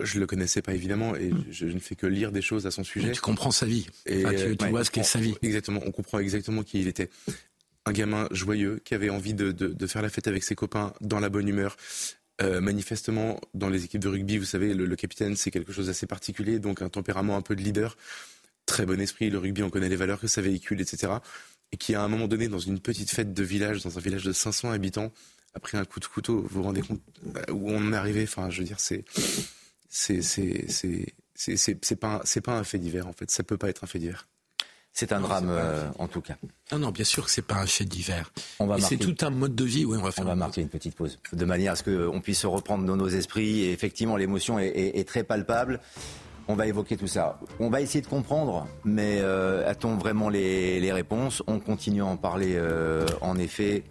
[0.00, 1.44] je le connaissais pas évidemment et hmm.
[1.50, 3.12] je, ne fais que lire des choses à son sujet.
[3.12, 3.86] tu comprends sa vie.
[4.06, 4.24] Et
[4.56, 5.36] tu, vois ce qu'est sa vie.
[5.42, 5.80] Exactement.
[5.84, 7.10] On comprend exactement qui il était.
[7.84, 10.92] Un gamin joyeux qui avait envie de, de, de faire la fête avec ses copains
[11.00, 11.76] dans la bonne humeur,
[12.42, 16.06] euh, manifestement, dans les équipes de rugby, vous savez, le, capitaine, c'est quelque chose d'assez
[16.06, 17.96] particulier, donc un tempérament un peu de leader,
[18.66, 21.14] très bon esprit, le rugby, on connaît les valeurs que ça véhicule, etc.
[21.72, 24.24] Et qui, à un moment donné, dans une petite fête de village, dans un village
[24.24, 25.12] de 500 habitants,
[25.54, 26.42] a pris un coup de couteau.
[26.42, 27.00] Vous vous rendez compte
[27.36, 28.24] euh, où on est arrivé?
[28.24, 29.04] Enfin, je veux dire, c'est,
[29.88, 33.30] c'est, c'est, c'est, c'est, pas, c'est pas un fait divers, en fait.
[33.30, 34.28] Ça peut pas être un fait divers.
[34.98, 36.36] C'est un drame, euh, en tout cas.
[36.70, 38.32] Ah non, bien sûr que c'est pas un fait divers.
[38.78, 39.84] C'est tout un mode de vie.
[39.84, 40.24] Oui, on va faire.
[40.24, 42.96] On va marquer une petite pause, de manière à ce qu'on puisse se reprendre dans
[42.96, 43.64] nos esprits.
[43.64, 45.80] Et effectivement, l'émotion est, très palpable.
[46.48, 47.38] On va évoquer tout ça.
[47.60, 51.42] On va essayer de comprendre, mais euh, a-t-on vraiment les, réponses?
[51.46, 53.84] On continue à en parler, euh, en effet,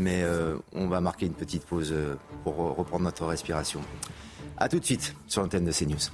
[0.00, 0.24] mais
[0.72, 1.94] on va marquer une petite pause
[2.42, 3.80] pour reprendre notre respiration.
[4.56, 6.10] A tout de suite sur l'antenne de CNews.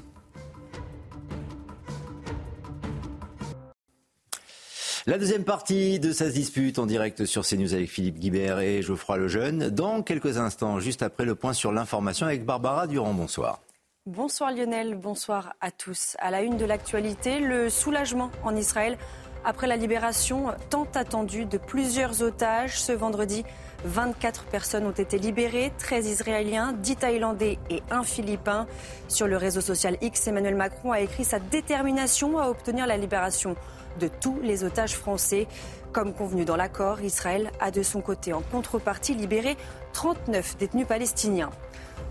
[5.07, 9.19] La deuxième partie de sa dispute en direct sur CNews avec Philippe Guibert et Geoffroy
[9.19, 9.69] Lejeune.
[9.69, 13.13] Dans quelques instants, juste après le point sur l'information avec Barbara Durand.
[13.13, 13.61] Bonsoir.
[14.07, 16.17] Bonsoir Lionel, bonsoir à tous.
[16.21, 18.97] À la une de l'actualité, le soulagement en Israël
[19.45, 22.81] après la libération tant attendue de plusieurs otages.
[22.81, 23.45] Ce vendredi,
[23.85, 28.67] 24 personnes ont été libérées, 13 Israéliens, 10 Thaïlandais et un Philippin.
[29.09, 33.55] Sur le réseau social X, Emmanuel Macron a écrit sa détermination à obtenir la libération
[34.01, 35.47] de tous les otages français.
[35.93, 39.57] Comme convenu dans l'accord, Israël a de son côté en contrepartie libéré
[39.93, 41.51] 39 détenus palestiniens.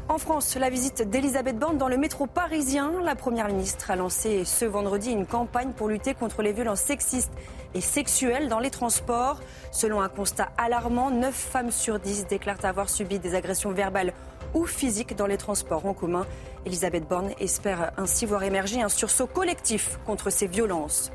[0.10, 2.92] En France, la visite d'Elisabeth Borne dans le métro parisien.
[3.04, 7.32] La Première ministre a lancé ce vendredi une campagne pour lutter contre les violences sexistes
[7.74, 9.40] et sexuelles dans les transports.
[9.72, 14.14] Selon un constat alarmant, 9 femmes sur 10 déclarent avoir subi des agressions verbales
[14.54, 16.26] ou physiques dans les transports en commun.
[16.66, 21.12] Elisabeth Borne espère ainsi voir émerger un sursaut collectif contre ces violences.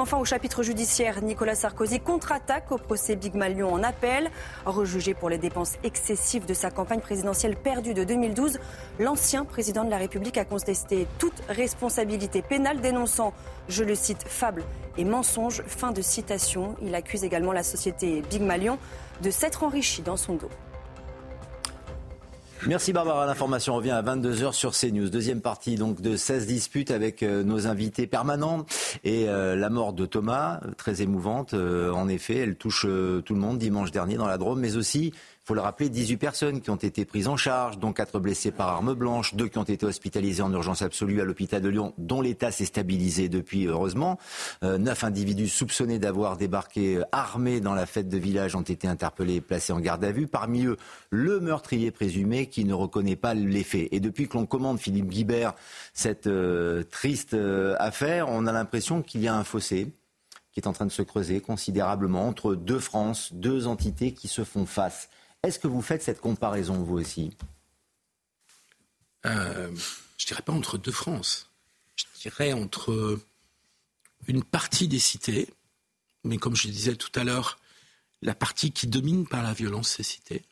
[0.00, 4.30] Enfin, au chapitre judiciaire, Nicolas Sarkozy contre-attaque au procès Big Malion en appel.
[4.64, 8.60] Rejugé pour les dépenses excessives de sa campagne présidentielle perdue de 2012,
[8.98, 13.34] l'ancien président de la République a contesté toute responsabilité pénale, dénonçant,
[13.68, 14.64] je le cite, fable
[14.96, 15.62] et mensonge.
[15.66, 16.76] Fin de citation.
[16.80, 18.78] Il accuse également la société Big Malion
[19.20, 20.48] de s'être enrichie dans son dos.
[22.66, 23.24] Merci Barbara.
[23.24, 25.08] L'information revient à 22h sur CNews.
[25.08, 28.66] Deuxième partie donc de 16 disputes avec euh, nos invités permanents
[29.02, 31.54] et euh, la mort de Thomas, très émouvante.
[31.54, 35.14] Euh, en effet, elle touche tout le monde dimanche dernier dans la Drôme, mais aussi
[35.44, 38.68] faut le rappeler, 18 personnes qui ont été prises en charge, dont 4 blessés par
[38.68, 42.20] arme blanche, 2 qui ont été hospitalisés en urgence absolue à l'hôpital de Lyon, dont
[42.20, 44.18] l'état s'est stabilisé depuis, heureusement.
[44.62, 48.86] Euh, 9 individus soupçonnés d'avoir débarqué euh, armés dans la fête de village ont été
[48.86, 50.26] interpellés et placés en garde à vue.
[50.26, 50.76] Parmi eux,
[51.10, 53.88] le meurtrier présumé qui ne reconnaît pas les faits.
[53.92, 55.54] Et depuis que l'on commande Philippe Guibert
[55.94, 59.92] cette euh, triste euh, affaire, on a l'impression qu'il y a un fossé
[60.52, 64.42] qui est en train de se creuser considérablement entre deux France, deux entités qui se
[64.42, 65.08] font face.
[65.42, 67.36] Est-ce que vous faites cette comparaison, vous aussi
[69.24, 69.74] euh,
[70.18, 71.50] Je dirais pas entre deux France.
[71.96, 73.18] Je dirais entre
[74.28, 75.48] une partie des cités,
[76.24, 77.58] mais comme je disais tout à l'heure,
[78.22, 80.44] la partie qui domine par la violence ces cités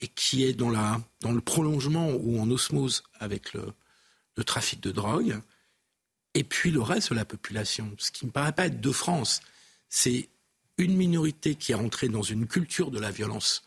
[0.00, 3.72] et qui est dans, la, dans le prolongement ou en osmose avec le,
[4.36, 5.40] le trafic de drogue,
[6.34, 7.94] et puis le reste de la population.
[7.98, 9.40] Ce qui ne me paraît pas être de France,
[9.88, 10.28] c'est
[10.78, 13.64] une minorité qui est entrée dans une culture de la violence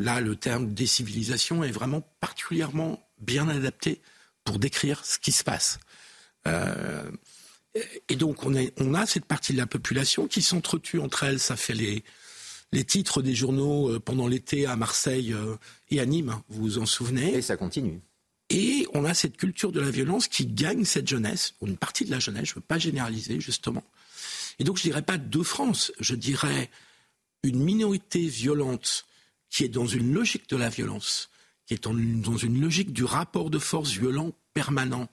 [0.00, 4.00] Là, le terme décivilisation est vraiment particulièrement bien adapté
[4.44, 5.78] pour décrire ce qui se passe.
[6.46, 7.10] Euh,
[8.08, 11.38] et donc, on, on, a cette partie de la population qui s'entretue entre elles.
[11.38, 12.02] Ça fait les,
[12.72, 15.56] les titres des journaux euh, pendant l'été à Marseille euh,
[15.90, 17.34] et à Nîmes, vous vous en souvenez.
[17.34, 18.00] Et ça continue.
[18.48, 22.06] Et on a cette culture de la violence qui gagne cette jeunesse, ou une partie
[22.06, 23.84] de la jeunesse, je ne veux pas généraliser, justement.
[24.58, 26.70] Et donc, je ne dirais pas de France, je dirais
[27.42, 29.04] une minorité violente
[29.50, 31.28] qui est dans une logique de la violence,
[31.66, 35.08] qui est dans une logique du rapport de force violent permanent,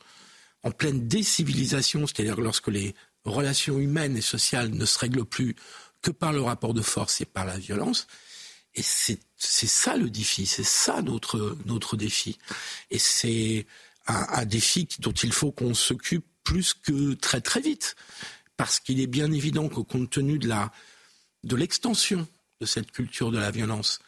[0.64, 2.96] en pleine décivilisation, c'est-à-dire lorsque les
[3.26, 5.56] relations humaines et sociales ne se règlent plus
[6.02, 8.08] que par le rapport de force et par la violence.
[8.76, 12.38] Et c'est ça le défi, c'est ça notre, notre défi.
[12.92, 13.66] Et c'est
[14.06, 17.96] un, défi dont il faut qu'on s'occupe plus que très très vite.
[18.56, 20.52] Parce qu'il est bien évident qu'au compte tenu de
[21.44, 22.28] de l'extension
[22.60, 24.00] de cette culture de la violence,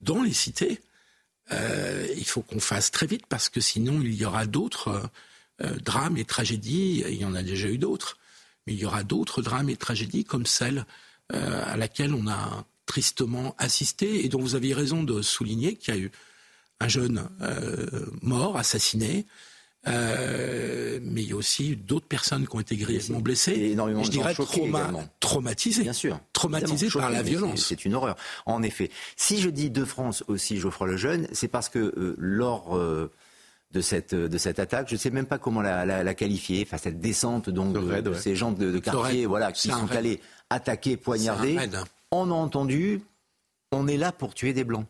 [0.00, 0.80] dans les cités,
[1.52, 5.06] euh, il faut qu'on fasse très vite parce que sinon il y aura d'autres euh,
[5.62, 7.04] euh, drames et tragédies.
[7.08, 8.18] Il y en a déjà eu d'autres,
[8.66, 10.86] mais il y aura d'autres drames et tragédies comme celle
[11.32, 15.96] à laquelle on a tristement assisté et dont vous aviez raison de souligner qu'il y
[15.96, 16.10] a eu
[16.80, 17.28] un jeune
[18.20, 19.26] mort, assassiné,
[19.88, 23.52] euh, mais il y a aussi d'autres personnes qui ont été grièvement blessées.
[23.52, 24.90] énormément je dirais trauma,
[25.20, 25.82] traumatisées.
[25.82, 26.20] Bien sûr.
[26.32, 27.66] Traumatisées par la violence.
[27.66, 28.16] C'est une horreur.
[28.46, 28.90] En effet.
[29.16, 33.10] Si je dis de France aussi, Geoffroy Lejeune, c'est parce que euh, lors euh,
[33.72, 36.62] de cette de cette attaque, je ne sais même pas comment la, la, la qualifier,
[36.66, 40.96] enfin cette descente donc de, ces gens de, de quartier, voilà, qui sont allés attaquer,
[40.96, 41.56] poignarder.
[42.10, 43.00] On a entendu,
[43.72, 44.86] on est là pour tuer des blancs.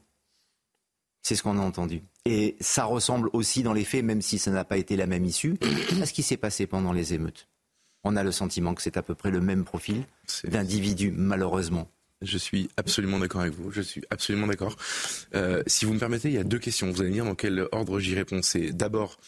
[1.23, 2.03] C'est ce qu'on a entendu.
[2.25, 5.25] Et ça ressemble aussi dans les faits, même si ça n'a pas été la même
[5.25, 5.57] issue,
[6.01, 7.49] à ce qui s'est passé pendant les émeutes.
[8.05, 10.05] On a le sentiment que c'est à peu près le même profil
[10.45, 11.91] d'individus, malheureusement.
[12.23, 13.71] Je suis absolument d'accord avec vous.
[13.71, 14.77] Je suis absolument d'accord.
[15.35, 16.91] Euh, si vous me permettez, il y a deux questions.
[16.91, 18.43] Vous allez me dire dans quel ordre j'y réponds.
[18.43, 19.19] C'est d'abord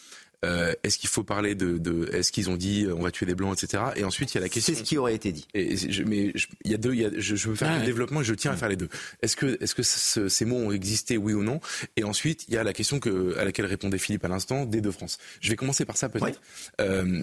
[0.43, 3.25] euh, est-ce qu'il faut parler de, de est-ce qu'ils ont dit euh, on va tuer
[3.25, 3.83] les blancs, etc.
[3.95, 4.73] Et ensuite il y a la question.
[4.73, 5.47] C'est ce qui aurait été dit.
[5.53, 6.33] Et je, mais
[6.65, 6.93] il y a deux.
[6.93, 8.75] Il y a, je, je, veux faire le développement et je tiens à faire les
[8.75, 8.89] deux.
[9.21, 11.59] Est-ce que est-ce que ce, ces mots ont existé, oui ou non?
[11.95, 14.81] Et ensuite il y a la question que à laquelle répondait Philippe à l'instant des
[14.81, 15.17] deux France.
[15.39, 16.41] Je vais commencer par ça peut-être.
[16.81, 17.21] Euh,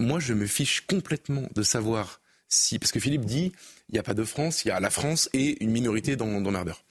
[0.00, 3.52] moi je me fiche complètement de savoir si parce que Philippe dit
[3.88, 6.84] il n'y a pas de France, il y a la France et une minorité d'emmerdeurs.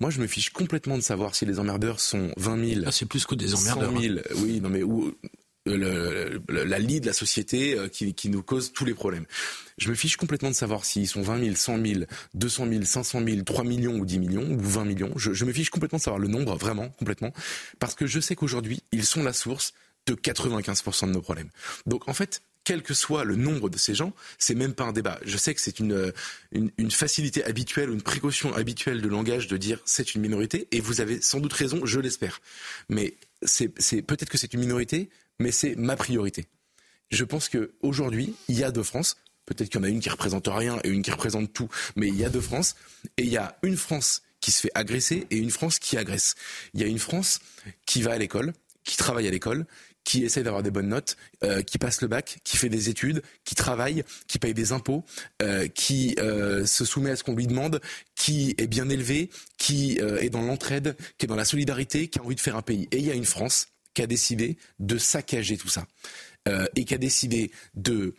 [0.00, 2.80] Moi, je me fiche complètement de savoir si les emmerdeurs sont 20 000.
[2.86, 3.92] Ah, c'est plus que des emmerdeurs.
[3.92, 5.14] 100 000, oui, non mais où,
[5.66, 9.26] le, la lie de la société qui, qui nous cause tous les problèmes.
[9.78, 12.00] Je me fiche complètement de savoir s'ils sont 20 000, 100 000,
[12.34, 15.12] 200 000, 500 000, 3 millions ou 10 millions ou 20 millions.
[15.16, 17.32] Je, je me fiche complètement de savoir le nombre, vraiment, complètement.
[17.78, 19.74] Parce que je sais qu'aujourd'hui, ils sont la source
[20.06, 21.50] de 95% de nos problèmes.
[21.86, 24.92] Donc en fait, quel que soit le nombre de ces gens, c'est même pas un
[24.92, 25.20] débat.
[25.24, 26.12] Je sais que c'est une,
[26.90, 31.22] facilité habituelle une précaution habituelle de langage de dire c'est une minorité, et vous avez
[31.22, 32.40] sans doute raison, je l'espère.
[32.88, 33.68] Mais c'est
[34.02, 36.46] peut-être que c'est une minorité, mais c'est ma priorité.
[37.12, 39.16] Je pense qu'aujourd'hui, il y a deux France.
[39.46, 42.08] Peut-être qu'il y en a une qui représente rien et une qui représente tout, mais
[42.08, 42.74] il y a deux France.
[43.16, 46.34] Et il y a une France qui se fait agresser et une France qui agresse.
[46.74, 47.38] Il y a une France
[47.84, 49.66] qui va à l'école, qui travaille à l'école,
[50.06, 53.22] qui essaie d'avoir des bonnes notes, euh, qui passe le bac, qui fait des études,
[53.44, 55.04] qui travaille, qui paye des impôts,
[55.42, 57.80] euh, qui euh, se soumet à ce qu'on lui demande,
[58.14, 62.22] qui est bien élevé, qui est dans l'entraide, qui est dans la solidarité, qui a
[62.22, 62.86] envie de faire un pays.
[62.92, 65.86] Et il y a une France qui a décidé de saccager tout ça.
[66.76, 68.14] et qui a décidé de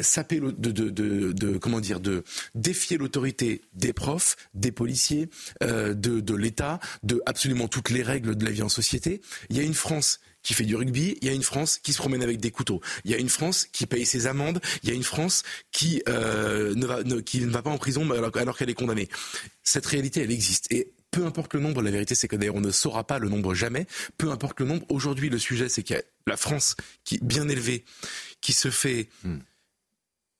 [0.00, 2.22] saper de, de, de, comment dire de
[2.54, 5.28] défier l'autorité des profs, des policiers,
[5.60, 9.20] de l'État, de absolument toutes les règles de la vie en société.
[9.50, 11.92] Il y a une France qui fait du rugby, il y a une France qui
[11.92, 14.88] se promène avec des couteaux, il y a une France qui paye ses amendes, il
[14.88, 18.10] y a une France qui euh, ne va ne, qui ne va pas en prison
[18.10, 19.10] alors, alors qu'elle est condamnée.
[19.62, 22.62] Cette réalité, elle existe et peu importe le nombre, la vérité c'est que d'ailleurs on
[22.62, 25.96] ne saura pas le nombre jamais, peu importe le nombre, aujourd'hui le sujet c'est qu'il
[25.96, 27.84] y a la France qui est bien élevée,
[28.40, 29.40] qui se fait hmm.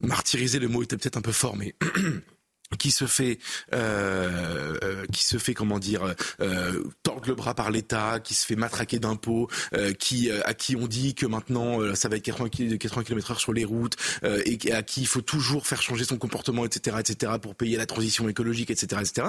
[0.00, 1.74] martyriser, le mot était peut-être un peu fort, mais
[2.76, 3.38] qui se fait
[3.74, 8.44] euh, euh, qui se fait comment dire euh, tordre le bras par l'État, qui se
[8.44, 12.48] fait matraquer d'impôts, euh, qui à qui on dit que maintenant ça va être 80
[12.50, 16.96] km/h sur les routes et à qui il faut toujours faire changer son comportement, etc.,
[17.00, 19.28] etc., pour payer la transition écologique, etc., etc.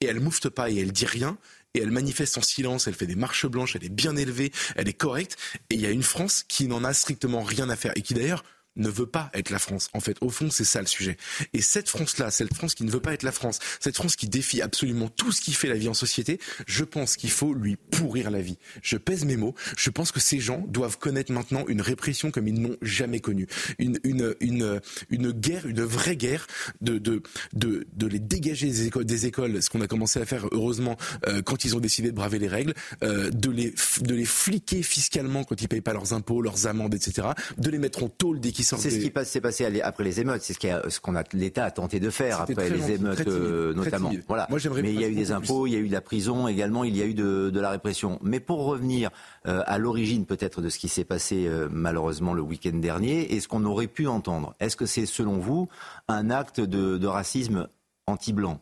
[0.00, 1.38] Et elle moufte pas et elle dit rien
[1.74, 4.88] et elle manifeste en silence, elle fait des marches blanches, elle est bien élevée, elle
[4.88, 5.36] est correcte
[5.70, 8.14] et il y a une France qui n'en a strictement rien à faire et qui
[8.14, 8.42] d'ailleurs
[8.76, 9.88] ne veut pas être la France.
[9.92, 11.16] En fait, au fond, c'est ça le sujet.
[11.52, 14.28] Et cette France-là, cette France qui ne veut pas être la France, cette France qui
[14.28, 17.76] défie absolument tout ce qui fait la vie en société, je pense qu'il faut lui
[17.76, 18.58] pourrir la vie.
[18.82, 19.54] Je pèse mes mots.
[19.76, 23.46] Je pense que ces gens doivent connaître maintenant une répression comme ils n'ont jamais connue.
[23.78, 24.80] Une, une, une,
[25.10, 26.46] une guerre, une vraie guerre
[26.80, 30.26] de, de, de, de les dégager des écoles, des écoles, ce qu'on a commencé à
[30.26, 34.14] faire heureusement euh, quand ils ont décidé de braver les règles, euh, de, les, de
[34.14, 37.28] les fliquer fiscalement quand ils payent pas leurs impôts, leurs amendes, etc.,
[37.58, 40.42] de les mettre en tôle dès c'est ce qui s'est passé après les émeutes.
[40.42, 44.10] C'est ce qu'on a l'État a tenté de faire après les émeutes, euh, notamment.
[44.28, 44.48] Voilà.
[44.50, 46.84] Mais il y a eu des impôts, il y a eu de la prison également,
[46.84, 48.18] il y a eu de, la répression.
[48.22, 49.10] Mais pour revenir
[49.46, 53.40] euh, à l'origine peut-être de ce qui s'est passé euh, malheureusement le week-end dernier et
[53.40, 55.68] ce qu'on aurait pu entendre, est-ce que c'est selon vous
[56.08, 57.68] un acte de, racisme
[58.06, 58.60] anti-blanc?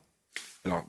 [0.65, 0.85] Alors.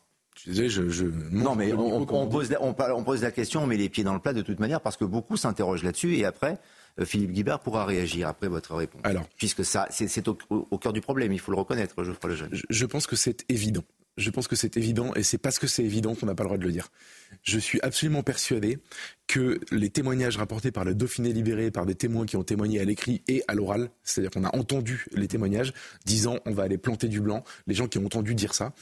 [0.48, 1.06] Je, je, je...
[1.32, 4.34] Non, mais on, pose on, pose la question, on met les pieds dans le plat
[4.34, 6.58] de toute manière, parce que beaucoup s'interrogent là-dessus, et après,
[7.00, 9.02] euh, Philippe Guibert pourra réagir après votre réponse.
[9.04, 12.50] Alors, puisque ça, c'est au, au, cœur du problème, il faut le reconnaître, Geoffroy Lejeune.
[12.52, 13.84] Je, je pense que c'est évident.
[14.20, 16.50] Je pense que c'est évident, et c'est parce que c'est évident qu'on n'a pas le
[16.50, 16.90] droit de le dire.
[17.44, 18.80] Je suis absolument persuadé
[19.28, 22.84] que les témoignages rapportés par le Dauphiné libéré, par des témoins qui ont témoigné à
[22.84, 25.74] l'écrit et à l'oral, c'est-à-dire qu'on a entendu les témoignages
[26.06, 28.74] disant on va aller planter du blanc, les gens qui ont entendu dire ça,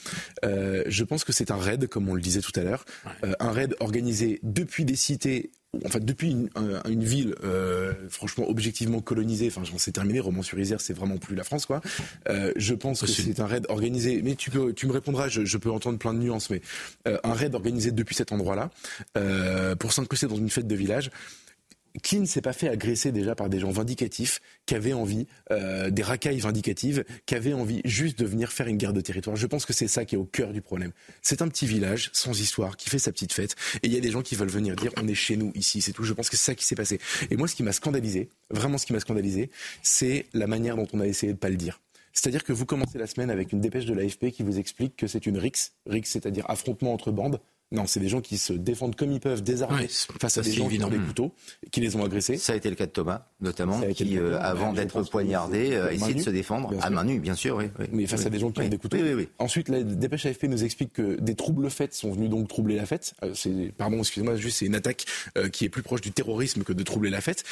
[0.44, 2.86] euh, je pense que c'est un raid, comme on le disait tout à l'heure,
[3.24, 5.52] euh, un raid organisé depuis des cités
[5.86, 6.50] en fait, depuis une,
[6.90, 11.66] une ville euh, franchement objectivement colonisée, enfin c'est terminé, Romans-sur-Isère, c'est vraiment plus la France,
[11.66, 11.82] quoi.
[12.30, 14.22] Euh, je pense que c'est un raid organisé.
[14.24, 16.62] Mais tu peux, tu me répondras, je, je peux entendre plein de nuances, mais
[17.08, 18.70] euh, un raid organisé depuis cet endroit-là
[19.18, 21.12] euh, pour s'incruster dans une fête de village
[22.02, 25.90] qui ne s'est pas fait agresser déjà par des gens vindicatifs, qui avaient envie, euh,
[25.90, 29.36] des racailles vindicatives, qui avaient envie juste de venir faire une guerre de territoire.
[29.36, 30.92] Je pense que c'est ça qui est au cœur du problème.
[31.22, 34.02] C'est un petit village sans histoire qui fait sa petite fête, et il y a
[34.02, 36.04] des gens qui veulent venir dire on est chez nous ici, c'est tout.
[36.04, 37.00] Je pense que c'est ça qui s'est passé.
[37.30, 39.50] Et moi, ce qui m'a scandalisé, vraiment ce qui m'a scandalisé,
[39.82, 41.80] c'est la manière dont on a essayé de pas le dire.
[42.14, 45.06] C'est-à-dire que vous commencez la semaine avec une dépêche de l'AFP qui vous explique que
[45.06, 47.40] c'est une RIX, RIX c'est-à-dire affrontement entre bandes,
[47.72, 49.90] non, c'est des gens qui se défendent comme ils peuvent, désarmés,
[50.22, 51.34] face à des gens qui ont des couteaux,
[51.70, 52.38] qui les ont agressés.
[52.38, 56.14] Ça a été le cas de Thomas, notamment, qui, euh, avant d'être poignardé, a essayé
[56.14, 57.58] de se défendre à main nue, bien sûr.
[57.58, 58.98] Oui, Mais face à des gens qui ont des couteaux.
[59.40, 62.86] Ensuite, la dépêche AFP nous explique que des troubles faits sont venus donc troubler la
[62.86, 63.14] fête.
[63.24, 65.06] Euh, c'est, pardon, excusez-moi, juste c'est une attaque
[65.38, 67.44] euh, qui est plus proche du terrorisme que de troubler la fête.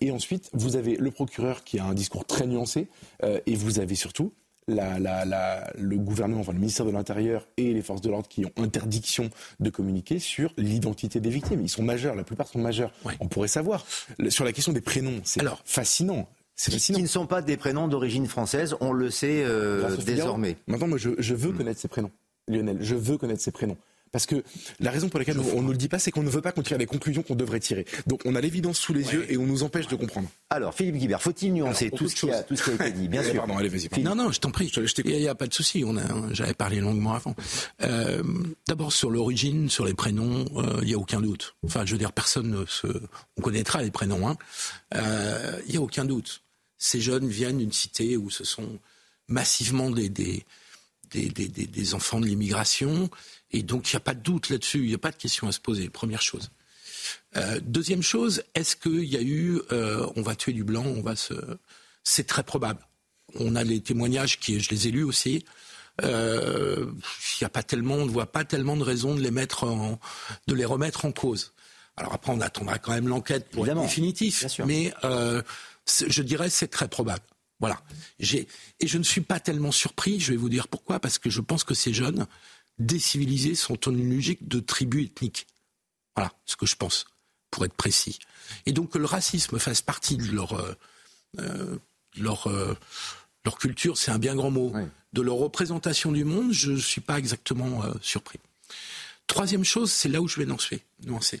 [0.00, 2.88] et ensuite, vous avez le procureur qui a un discours très nuancé,
[3.22, 4.32] et vous avez surtout
[4.68, 8.28] la, la, la, le gouvernement, enfin le ministère de l'Intérieur et les forces de l'ordre
[8.28, 11.60] qui ont interdiction de communiquer sur l'identité des victimes.
[11.62, 12.92] Ils sont majeurs, la plupart sont majeurs.
[13.20, 13.86] On pourrait savoir.
[14.28, 16.28] Sur la question des prénoms, c'est fascinant.
[16.56, 20.56] Qui, qui, ne sont pas des prénoms d'origine française, on le sait euh, désormais.
[20.66, 21.56] Maintenant, moi, je, je veux hmm.
[21.58, 22.10] connaître ces prénoms,
[22.48, 22.78] Lionel.
[22.80, 23.76] Je veux connaître ces prénoms.
[24.12, 24.42] Parce que
[24.80, 26.62] la raison pour laquelle on ne le dit pas, c'est qu'on ne veut pas qu'on
[26.62, 27.84] tire les conclusions qu'on devrait tirer.
[28.06, 30.28] Donc on a l'évidence sous les yeux et on nous empêche de comprendre.
[30.48, 33.08] Alors, Philippe Guibert, faut-il nuancer tout, ce qui a, tout ce qui a été dit
[33.08, 33.36] Bien sûr.
[33.36, 34.02] Pardon, allez, vas-y.
[34.02, 34.70] Non, non, je t'en prie,
[35.04, 35.84] il n'y a, pas de souci.
[36.32, 37.34] J'avais parlé longuement avant.
[37.82, 38.22] Euh,
[38.68, 41.56] D'abord, sur l'origine, sur les prénoms, euh, il n'y a aucun doute.
[41.64, 42.86] Enfin, je veux dire, personne ne se...
[43.36, 44.28] On connaîtra les prénoms.
[44.28, 44.36] Hein.
[44.94, 46.42] Euh, il n'y a aucun doute.
[46.78, 48.78] Ces jeunes viennent d'une cité où ce sont
[49.28, 50.44] massivement des, des,
[51.10, 53.10] des, des, des enfants de l'immigration
[53.52, 55.48] et donc, il n'y a pas de doute là-dessus, il n'y a pas de question
[55.48, 56.50] à se poser, première chose.
[57.36, 61.02] Euh, deuxième chose, est-ce qu'il y a eu, euh, on va tuer du blanc, on
[61.02, 61.34] va se...
[62.02, 62.80] C'est très probable.
[63.34, 65.44] On a les témoignages, qui, je les ai lus aussi.
[66.02, 69.30] Euh, il n'y a pas tellement, on ne voit pas tellement de raisons de les
[69.30, 69.98] mettre en,
[70.46, 71.52] de les remettre en cause.
[71.96, 74.44] Alors après, on attendra quand même l'enquête pour être définitif.
[74.66, 77.22] Mais je dirais c'est très probable.
[77.58, 77.80] Voilà.
[78.20, 78.46] Et
[78.86, 80.20] je ne suis pas tellement surpris.
[80.20, 81.00] Je vais vous dire pourquoi.
[81.00, 82.26] Parce que je pense que ces jeunes,
[82.78, 85.46] décivilisés sont en une logique de tribu ethnique.
[86.14, 87.06] Voilà ce que je pense,
[87.50, 88.18] pour être précis.
[88.64, 90.74] Et donc que le racisme fasse partie de leur, euh,
[91.38, 91.78] euh,
[92.16, 92.76] leur, euh,
[93.44, 94.72] leur culture, c'est un bien grand mot.
[95.12, 98.38] De leur représentation du monde, je ne suis pas exactement surpris.
[99.26, 100.82] Troisième chose, c'est là où je vais nuancer.
[101.04, 101.40] nuancer.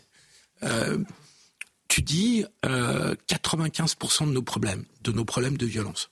[1.88, 6.08] tu dis 95% de nos problèmes, de nos problèmes de violence.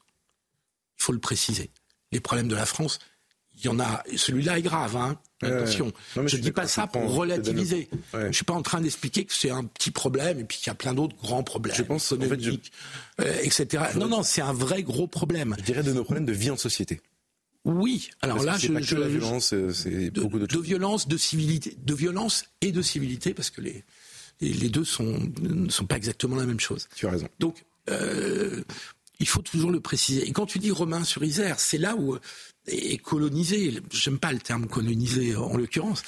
[0.98, 1.70] Il faut le préciser.
[2.12, 2.98] Les problèmes de la France,
[3.58, 4.02] il y en a.
[4.16, 5.18] Celui-là est grave, hein.
[5.42, 5.92] Attention.
[6.16, 7.88] je ne dis pas ça pour relativiser.
[8.12, 10.68] Je ne suis pas en train d'expliquer que c'est un petit problème et puis qu'il
[10.68, 11.76] y a plein d'autres grands problèmes.
[11.76, 12.40] Je pense, en fait,
[13.20, 13.84] euh, etc.
[13.96, 15.54] Non, non, c'est un vrai gros problème.
[15.58, 17.00] Je dirais de nos problèmes de vie en société.
[17.66, 21.76] Oui, alors là, je, je, la violence, euh, c'est beaucoup de, de violence, de civilité,
[21.82, 23.84] de violence et de civilité, parce que les
[24.40, 26.88] les deux sont ne sont pas exactement la même chose.
[26.94, 27.28] Tu as raison.
[27.38, 28.62] Donc euh,
[29.20, 30.28] il faut toujours le préciser.
[30.28, 32.18] Et quand tu dis Romain sur Isère, c'est là où
[32.66, 33.80] et colonisé.
[33.92, 36.02] J'aime pas le terme colonisé en l'occurrence.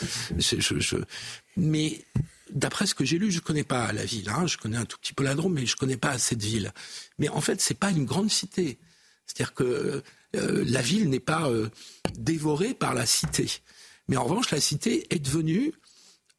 [1.56, 2.04] Mais
[2.50, 4.28] d'après ce que j'ai lu, je connais pas la ville.
[4.28, 4.46] Hein.
[4.46, 6.72] Je connais un tout petit peu la Drôme, mais je connais pas cette ville.
[7.18, 8.78] Mais en fait, c'est pas une grande cité.
[9.26, 10.02] C'est-à-dire que
[10.36, 11.68] euh, la ville n'est pas euh,
[12.16, 13.50] dévorée par la cité.
[14.08, 15.72] Mais en revanche, la cité est devenue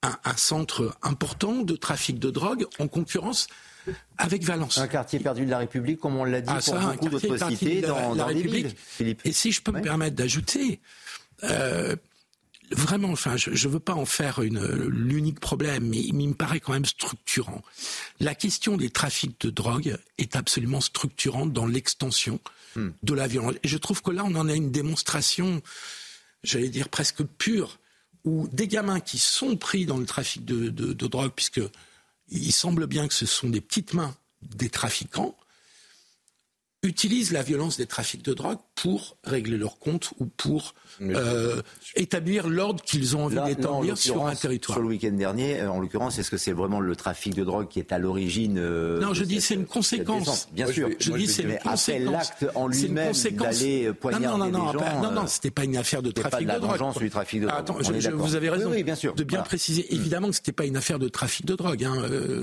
[0.04, 3.48] un centre important de trafic de drogue en concurrence
[4.18, 4.78] avec Valence.
[4.78, 7.82] Un quartier perdu de la République, comme on l'a dit ah, pour beaucoup d'autres cités
[7.82, 8.76] dans, la, République.
[9.26, 10.80] Et si je peux me permettre d'ajouter,
[11.44, 11.96] euh,
[12.72, 16.74] vraiment, enfin, je ne veux pas en faire l'unique problème, mais il me paraît quand
[16.74, 17.62] même structurant.
[18.20, 22.40] La question des trafics de drogue est absolument structurante dans l'extension
[22.76, 22.90] hmm.
[23.04, 23.56] de la violence.
[23.64, 25.62] Et je trouve que là, on en a une démonstration,
[26.44, 27.80] j'allais dire presque pure,
[28.26, 31.62] où des gamins qui sont pris dans le trafic de, de drogue, puisque
[32.30, 35.36] il semble bien que ce sont des petites mains des trafiquants,
[36.84, 41.62] utilisent la violence des trafics de drogue pour régler leur compte ou pour euh,
[41.96, 44.78] établir l'ordre qu'ils ont envie d'établir sur un territoire.
[44.78, 47.68] Sur le week-end dernier, euh, en l'occurrence, est-ce que c'est vraiment le trafic de drogue
[47.68, 50.48] qui est à l'origine euh, Non, je dis c'est une conséquence.
[50.52, 50.90] Bien sûr.
[51.00, 52.12] Je, dis c'est une conséquence.
[52.12, 55.02] l'acte en lui-même d'aller poignarder non, non, non, des gens.
[55.02, 56.98] Non, non, c'était pas une affaire de trafic pas de, drogue.
[57.00, 57.60] du trafic de drogue.
[57.60, 57.78] Attends,
[58.14, 59.16] vous avez raison bien sûr.
[59.16, 59.92] de bien préciser.
[59.94, 61.84] Évidemment que c'était pas une affaire de trafic de drogue.
[61.84, 61.96] Hein,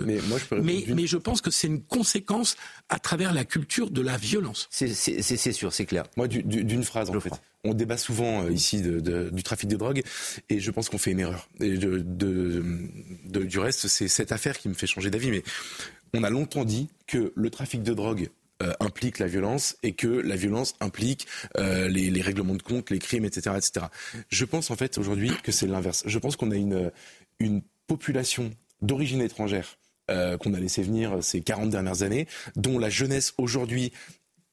[0.05, 2.57] mais moi, je peux mais, mais je pense que c'est une conséquence
[2.89, 4.67] à travers la culture de la violence.
[4.71, 6.05] C'est sûr, c'est clair.
[6.17, 7.33] Moi, d'une phrase en fait
[7.65, 10.03] on débat souvent euh, ici du trafic de drogue
[10.49, 11.49] et je pense qu'on fait une erreur.
[11.61, 15.31] Et du reste, c'est cette affaire qui me fait changer d'avis.
[15.31, 15.43] Mais
[16.13, 18.29] on a longtemps dit que le trafic de drogue
[18.63, 21.27] euh, implique la violence et que la violence implique
[21.59, 23.87] euh, les, règlements de compte, les crimes, etc., etc.
[24.29, 26.05] Je pense en fait aujourd'hui que c'est l'inverse.
[26.07, 26.93] Je pense qu'on a une,
[27.41, 28.53] une population
[28.83, 29.79] d'origine étrangère
[30.39, 33.91] qu'on a laissé venir ces 40 dernières années, dont la jeunesse aujourd'hui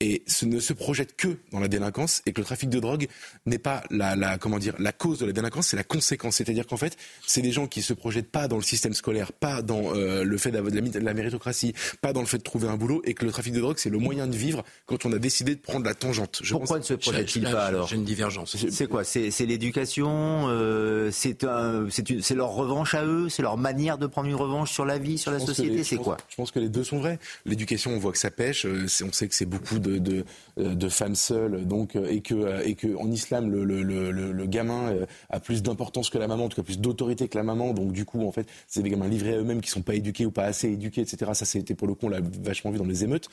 [0.01, 3.07] et ce ne se projette que dans la délinquance et que le trafic de drogue
[3.45, 6.37] n'est pas la, comment dire la cause de la délinquance, c'est la conséquence.
[6.37, 6.97] C'est-à-dire qu'en fait,
[7.27, 10.37] c'est des gens qui se projettent pas dans le système scolaire, pas dans euh, le
[10.39, 13.25] fait d'avoir de, la méritocratie, pas dans le fait de trouver un boulot, et que
[13.25, 15.85] le trafic de drogue c'est le moyen de vivre quand on a décidé de prendre
[15.85, 16.39] la tangente.
[16.43, 18.57] Je Pourquoi ne se projette-t-il pas alors J'ai une divergence.
[18.57, 19.03] C'est quoi?
[19.03, 21.45] C'est l'éducation euh, C'est
[22.21, 25.19] c'est leur revanche à eux C'est leur manière de prendre une revanche sur la vie,
[25.19, 27.19] sur la société C'est quoi Je pense que les deux sont vrais.
[27.45, 28.65] L'éducation, on voit que ça pêche.
[28.65, 30.25] Euh, on sait que c'est beaucoup de de,
[30.57, 34.11] de, femmes seules, donc euh, et que euh, et que en islam le, le, le,
[34.11, 37.37] le gamin euh, a plus d'importance que la maman, en tout cas plus d'autorité que
[37.37, 39.81] la maman, donc du coup en fait c'est des gamins livrés à eux-mêmes qui sont
[39.81, 41.31] pas éduqués ou pas assez éduqués, etc.
[41.33, 43.29] Ça c'était pour le coup on l'a vachement vu dans les émeutes,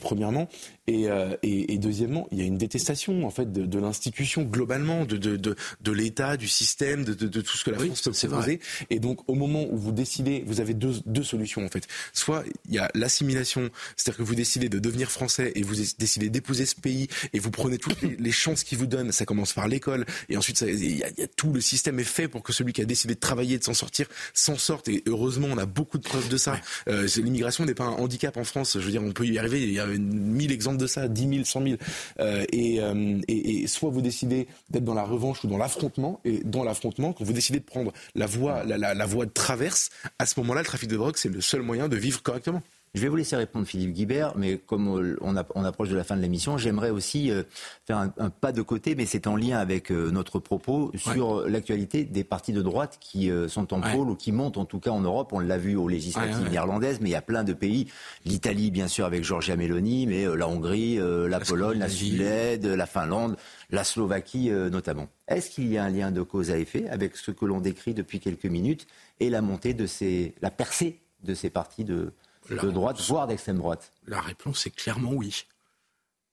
[0.00, 0.48] premièrement,
[0.86, 1.06] et,
[1.42, 5.16] et, et, deuxièmement il y a une détestation en fait de, de l'institution globalement, de
[5.16, 8.98] de, de, l'État, du système, de, de, tout ce que la France peut proposer, et
[8.98, 11.86] donc au moment où vous décidez, vous avez deux, deux solutions en fait.
[12.12, 16.30] Soit il y a l'assimilation, c'est-à-dire que vous décidez de devenir français et vous décidez
[16.30, 19.68] d'épouser ce pays et vous prenez toutes les, chances qu'il vous donne, ça commence par
[19.68, 22.82] l'école et ensuite il y, a, tout le système est fait pour que celui qui
[22.82, 24.88] a décidé de travailler, de s'en sortir, s'en sorte.
[24.88, 26.60] Et heureusement, on a beaucoup de preuves de ça.
[26.88, 28.78] Euh, l'immigration n'est pas un handicap en France.
[28.78, 29.62] Je veux dire, on peut y arriver.
[29.62, 31.78] Il y a mille exemples de ça, dix mille, cent mille.
[32.20, 32.80] Euh, et,
[33.28, 37.24] et, soit vous décidez d'être dans la revanche ou dans l'affrontement, et dans l'affrontement, quand
[37.24, 40.66] vous décidez de prendre la voie, la, la voie de traverse, à ce moment-là, le
[40.66, 42.62] trafic de drogue, c'est le seul moyen de vivre correctement.
[42.94, 46.22] Je vais vous laisser répondre Philippe Guibert, mais comme on, approche de la fin de
[46.22, 47.42] l'émission, j'aimerais aussi euh,
[47.86, 52.04] faire un, pas de côté, mais c'est en lien avec euh, notre propos sur l'actualité
[52.04, 54.90] des partis de droite qui euh, sont en pôle ou qui montent en tout cas
[54.90, 55.32] en Europe.
[55.32, 57.88] On l'a vu aux législatives néerlandaises, mais il y a plein de pays.
[58.24, 63.36] L'Italie, bien sûr, avec Giorgia Meloni, mais la Hongrie, la, Pologne, la Suède, la Finlande,
[63.70, 65.08] la Slovaquie notamment.
[65.26, 67.92] Est-ce qu'il y a un lien de cause à effet avec ce que l'on décrit
[67.92, 68.86] depuis quelques minutes
[69.18, 72.12] et la montée de ces, la percée de ces partis de
[72.50, 75.46] de droite, voire d'extrême droite La réponse est clairement oui.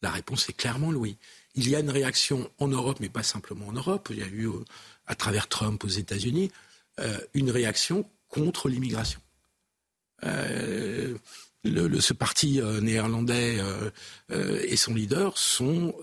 [0.01, 1.17] La réponse est clairement oui.
[1.55, 4.07] Il y a une réaction en Europe, mais pas simplement en Europe.
[4.11, 4.63] Il y a eu, euh,
[5.05, 6.51] à travers Trump aux États-Unis,
[6.99, 9.19] euh, une réaction contre l'immigration.
[10.23, 11.17] Euh,
[11.63, 13.59] ce parti néerlandais
[14.29, 15.93] et son leader sont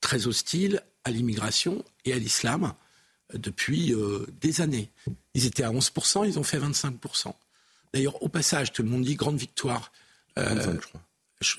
[0.00, 2.72] très hostiles à l'immigration et à l'islam
[3.34, 3.94] depuis
[4.40, 4.90] des années.
[5.34, 7.34] Ils étaient à 11%, ils ont fait 25%.
[7.92, 9.92] D'ailleurs, au passage, tout le monde dit grande victoire.
[10.36, 11.00] 25, euh, je crois.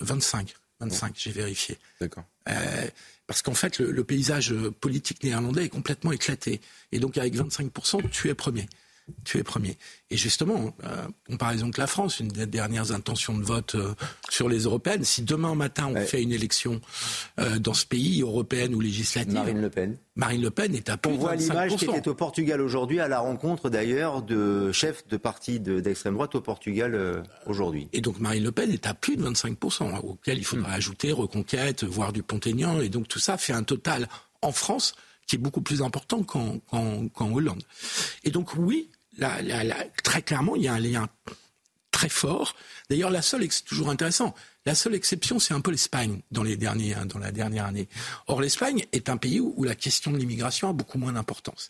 [0.02, 1.78] 25, 25, j'ai vérifié.
[2.00, 2.24] D'accord.
[2.50, 2.88] Euh,
[3.28, 6.62] parce qu'en fait, le, paysage politique néerlandais est complètement éclaté.
[6.92, 8.68] Et donc, avec 25%, tu es premier
[9.24, 9.78] tu es premier.
[10.10, 13.94] Et justement, euh, comparaison avec la France, une des dernières intentions de vote euh,
[14.30, 16.82] sur les européennes, si demain matin on fait une élection
[17.40, 19.34] euh, dans ce pays, européenne ou législative.
[19.34, 19.98] Marine Le Pen.
[20.16, 23.08] Marine Le Pen est à plus on voit l'image qui était au Portugal aujourd'hui, à
[23.08, 27.88] la rencontre d'ailleurs de chefs de partis d'extrême droite au Portugal euh, aujourd'hui.
[27.94, 30.74] Et donc Marine Le Pen est à plus de 25%, hein, auquel il faudra hmm.
[30.74, 32.82] ajouter Reconquête, voire du Pont-Aignan.
[32.82, 34.08] Et donc tout ça fait un total
[34.42, 34.96] en France
[35.28, 37.64] qui est beaucoup plus important qu'en Hollande.
[38.24, 38.90] Et donc oui,
[40.04, 41.10] très clairement, il y a un lien
[41.92, 42.56] très fort.
[42.90, 44.34] D'ailleurs, la seule, c'est toujours intéressant.
[44.66, 47.88] La seule exception, c'est un peu l'Espagne dans les derniers, hein, dans la dernière année.
[48.28, 51.70] Or, l'Espagne est un pays où, la question de l'immigration a beaucoup moins d'importance.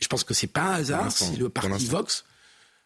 [0.00, 2.24] Je pense que c'est pas un hasard si le parti Vox.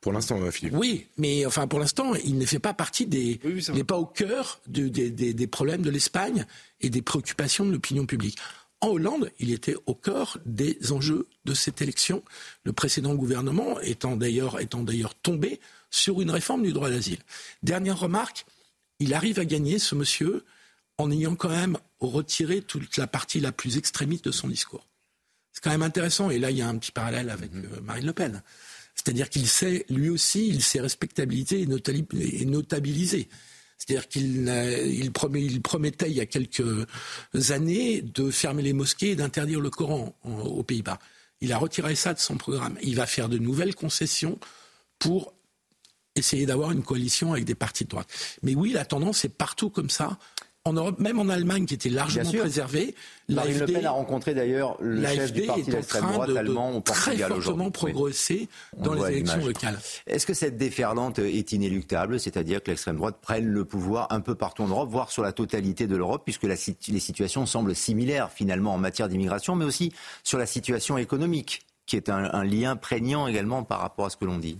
[0.03, 0.75] Pour l'instant, Philippe.
[0.77, 3.41] Oui, mais enfin, pour l'instant, il ne fait pas partie des.
[3.45, 6.45] il n'est pas au cœur des problèmes de l'Espagne
[6.81, 8.39] et des préoccupations de l'opinion publique.
[8.81, 12.23] En Hollande, il était au cœur des enjeux de cette élection,
[12.65, 15.61] le précédent gouvernement étant d'ailleurs étant d'ailleurs tombé
[15.91, 17.21] sur une réforme du droit d'asile.
[17.63, 18.45] Dernière remarque,
[18.99, 20.45] il arrive à gagner ce monsieur
[20.99, 24.87] en ayant quand même retiré toute la partie la plus extrémiste de son discours.
[25.53, 27.69] C'est quand même intéressant, et là il y a un petit parallèle avec mhm.
[27.73, 28.43] euh, Marine Le Pen.
[28.95, 33.29] C'est-à-dire qu'il sait, lui aussi, il sait respectabilité et notabiliser.
[33.79, 34.49] C'est-à-dire qu'il
[34.87, 35.13] il
[35.63, 36.87] promettait il y a quelques
[37.51, 40.99] années de fermer les mosquées et d'interdire le Coran aux Pays-Bas.
[41.41, 42.79] Il a retiré ça de son programme.
[42.83, 44.39] Il va faire de nouvelles concessions
[44.99, 45.35] pour
[46.15, 48.09] essayer d'avoir une coalition avec des partis de droite.
[48.43, 50.19] Mais oui, la tendance est partout comme ça
[50.67, 52.95] en Europe, même en Allemagne, qui était largement préservée.
[53.29, 56.81] Marine Le Pen a rencontré d'ailleurs le chef du parti d'extrême droite de, allemand au
[56.81, 59.79] Portugal très fortement progressé dans les élections locales.
[60.07, 64.35] Est-ce que cette déferlante est inéluctable, c'est-à-dire que l'extrême droite prenne le pouvoir un peu
[64.35, 66.55] partout en Europe, voire sur la totalité de l'Europe, puisque la,
[66.89, 69.93] les situations semblent similaires finalement en matière d'immigration, mais aussi
[70.23, 74.25] sur la situation économique, qui est un lien prégnant également par rapport à ce que
[74.25, 74.59] l'on dit?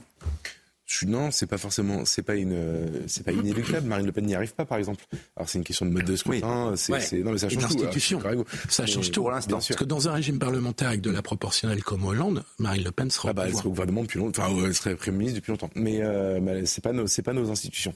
[1.07, 3.87] Non, c'est pas forcément, c'est pas une, c'est pas inéluctable.
[3.87, 5.05] Marine Le Pen n'y arrive pas, par exemple.
[5.37, 6.75] Alors c'est une question de mode de scrutin.
[6.77, 8.45] C'est, non mais ça change tout.
[8.69, 9.23] Ça change tout.
[9.23, 9.57] Pour l'instant.
[9.57, 13.11] Parce que dans un régime parlementaire avec de la proportionnelle comme Hollande, Marine Le Pen
[13.11, 13.31] sera.
[13.31, 14.43] Ah bah, elle serait au gouvernement depuis longtemps.
[14.45, 15.71] Enfin, elle serait Premier ministre depuis longtemps.
[15.75, 17.95] Mais, euh, c'est pas nos, c'est pas nos institutions.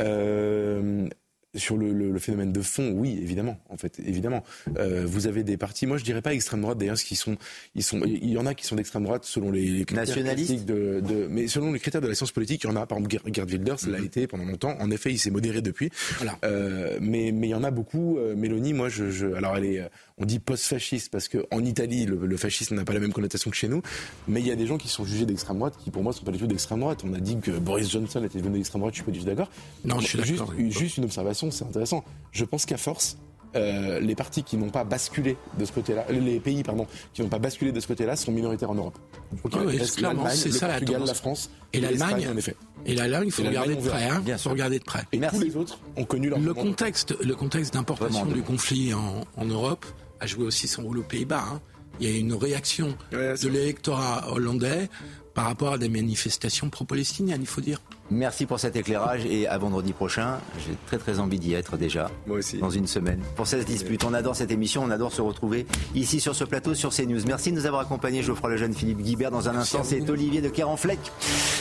[0.00, 1.08] Euh,
[1.54, 4.44] sur le, le, le, phénomène de fond, oui, évidemment, en fait, évidemment.
[4.76, 7.36] Euh, vous avez des partis, moi je dirais pas extrême droite, d'ailleurs, qui sont,
[7.74, 11.00] ils sont, il y en a qui sont d'extrême droite selon les, critères nationalistes de,
[11.00, 12.86] de, mais selon les critères de la science politique, il y en a.
[12.86, 14.04] Par exemple, Gerd Wilders l'a mhm.
[14.04, 14.76] été pendant longtemps.
[14.78, 15.90] En effet, il s'est modéré depuis.
[16.16, 16.38] Voilà.
[16.44, 18.18] Euh, mais mais il y en a beaucoup.
[18.18, 19.90] Euh, Mélanie, moi, je, je, alors elle est,
[20.20, 23.50] on dit post-fasciste parce que en Italie, le, le fascisme n'a pas la même connotation
[23.50, 23.82] que chez nous.
[24.26, 26.24] Mais il y a des gens qui sont jugés d'extrême droite, qui pour moi sont
[26.24, 27.02] pas du tout d'extrême droite.
[27.04, 28.94] On a dit que Boris Johnson était devenu d'extrême droite.
[28.94, 29.50] Je suis pas du tout d'accord.
[29.84, 33.18] Non, je suis juste, juste une observation, c'est intéressant je pense qu'à force,
[33.56, 37.28] euh, les partis qui n'ont pas basculé de ce côté-là, les pays pardon, qui n'ont
[37.28, 38.98] pas basculé de ce côté-là sont minoritaires en Europe.
[39.44, 42.54] Okay, oui, clairement, c'est ça Portugal, la, France et l'Allemagne en effet.
[42.86, 44.04] Et l'Allemagne, il faut regarder de près.
[44.04, 45.04] Hein, faut regarder de près.
[45.12, 49.22] Et tous les autres ont connu leur le contexte, le contexte d'importation du conflit en,
[49.36, 49.86] en, Europe
[50.20, 51.44] a joué aussi son rôle aux Pays-Bas.
[51.52, 51.60] Hein.
[52.00, 54.88] Il y a une réaction de l'électorat hollandais
[55.34, 57.80] par rapport à des manifestations pro-palestiniennes, il faut dire.
[58.10, 60.38] Merci pour cet éclairage et à vendredi prochain.
[60.66, 62.10] J'ai très très envie d'y être déjà.
[62.26, 62.58] Moi aussi.
[62.58, 63.22] Dans une semaine.
[63.36, 64.02] Pour cette dispute.
[64.02, 67.20] On adore cette émission, on adore se retrouver ici sur ce plateau sur CNews.
[67.26, 68.22] Merci de nous avoir accompagnés.
[68.22, 69.30] Geoffroy Lejeune, Philippe Guibert.
[69.30, 70.98] Dans un instant, c'est Olivier de Kerenfleck.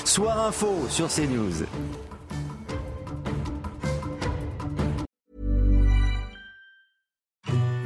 [0.05, 1.65] Soir info sur CNews.